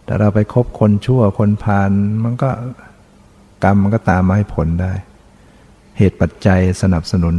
[0.05, 1.91] แต่เราไปคบคนชั่วคนพาล
[2.23, 2.49] มันก็
[3.63, 4.93] กรรมมันก็ตามมาให้ผลได้
[5.97, 7.35] เหตุปัจจัยสนับสนุน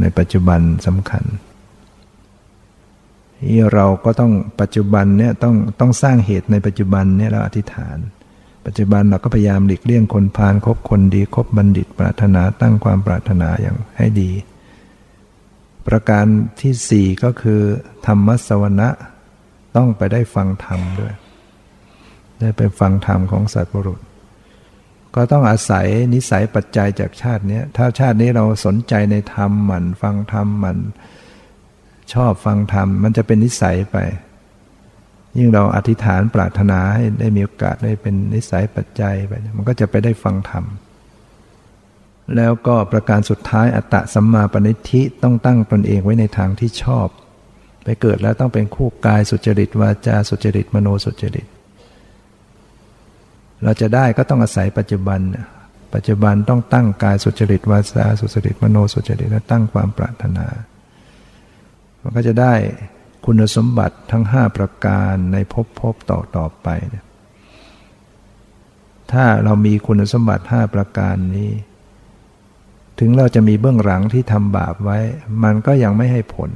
[0.00, 1.24] ในปัจจุบันสำคัญ
[3.44, 7.98] ที่เราก็ต้องปัจจุบันเนี่ยต้องต้องสร้างเหตุในปัจจุบันเนี่ยเราอธิษฐาน
[8.66, 14.30] ปัจจุบันเราก็พยายามหลีกเลี่ยงคนพาลคบคนดีคบบัณฑิตปรารถนาตั้งความปรารถนาอย่างให้ดี
[15.86, 16.24] ประการ
[16.60, 17.60] ที่สี่ก็คือ
[18.06, 18.88] ธรรมสวนะ
[19.76, 21.14] ต้องไปได้ฟังธรรมด้วย
[22.40, 24.00] ได้ไปฟังธรรมของสัตว์บุรุษ
[25.18, 30.78] ก็ต้องอาศัยนิสัยปัจจัยจากชาตินี้ถ้าชาตินี้เราสนใจในธรรมหมันฟังธรรมหมัน
[32.12, 33.96] ชอบฟังธรรมมันจะเป็นนิสัยไป
[35.38, 40.64] ยิ่งเราอธิษฐานปรารถนาให้ได้มีโอกาสได้เป็นนิสัยปัจจัยไป มันก็จะไปได้ฟังธรรม
[42.36, 47.08] แล้วก็ประการสุดท้ายอัตตะสัมมาปณิธิต้องตั้งตนเองไว้ในทางที่ชอบ
[47.84, 51.46] ไปเกิดแล้วต้องเป็นคู่กายสุจริตวาจาสุจริตมโนสุจริต
[53.64, 55.20] เราจะได้ก็ต้องอาศัยปัจจุบัน
[55.94, 60.46] ปัจจุบันต้องตั้งกายสุจริตวาจาสุจริตมโนสุจริตและตั้งความปรารถนา
[62.02, 62.54] มันก็จะได้
[63.24, 66.68] คุณสมบัติทั้ง5ประการในภพภพต่อต่อไป
[69.12, 71.50] ถ้าเรามีคุณสมบัติ5ประการนี้
[72.98, 74.98] ถึงเราจะมีเบื้องหลังที่ทำบาปไว้
[75.42, 76.50] มันก็ยังไม่ให้ผล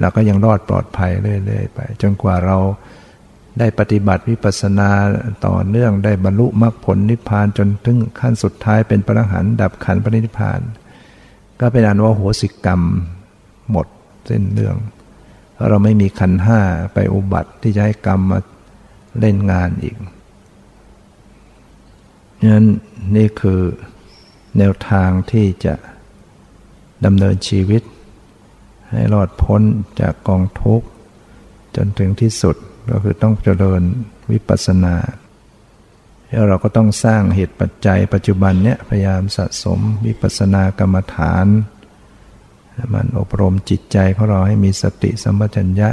[0.00, 2.56] เราก็ยังรอดปลอดภัยเรื่อยๆไป จนกว่าเรา
[3.58, 4.90] ได้ปฏิบัติวิปัสสนา
[5.46, 10.60] ต่อเนื่องได้บรรลุมรรคผลนิพพานจนถึงขั้นสุดท้ายเป็นพระหันดับขันพระนิพพาน
[11.60, 12.80] ก็เป็นอันว่าโหสิกรรม
[13.70, 13.86] หมด
[14.26, 14.76] เส้นเรื่อง
[15.68, 16.60] เราไม่มีขันห้า
[16.94, 18.40] ไปอุบัติที่จะให้กรรมมา
[19.20, 19.96] เล่นงานอีก
[22.52, 22.66] นั้น
[23.16, 23.60] นี่คือ
[24.58, 25.74] แนวทางที่จะ
[27.04, 27.82] ดำเนินชีวิต
[28.90, 29.62] ให้รอดพ้น
[30.00, 30.86] จากกองทุกข์
[31.76, 32.56] จนถึงที่สุด
[32.90, 33.82] ก็คือต้องเจริญ
[34.30, 34.96] วิปัสสนา
[36.28, 41.46] แล้วเราก็ต้องสร้างเหตุปัจจัยปัจจุบันเนี้ยพยายามสะสมวิปัสสนากรรมฐาน
[42.94, 45.90] มันอบรมจิตใจของเราให้มีสติสัมปชัญญะ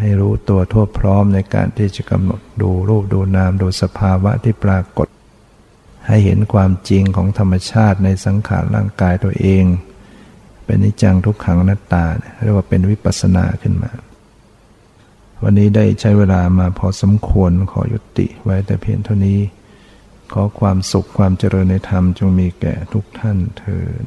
[0.00, 5.08] ให้รู้ตัวทั่วพร้อมในการที่จะกำหนดดูรูปดูนามดูสภาวะที่ปรากฏ
[6.06, 9.64] ให้เห็นความจริงของธรรมชาติในสังขารร่างกายตัวเอง
[10.64, 12.04] เป็นนิจังทุกขังนัตตา
[12.42, 13.90] เรียกว่าเป็นวิปัสสนาขึ้นมา
[15.42, 19.40] วันนี้ได้ใช้เวลามาพอสมควรขอยุติไว้แต่เพียงเท่านี้
[20.32, 24.04] ขอความสุขความเจริญในธรรมจงมีแก่ทุกท่านเถิด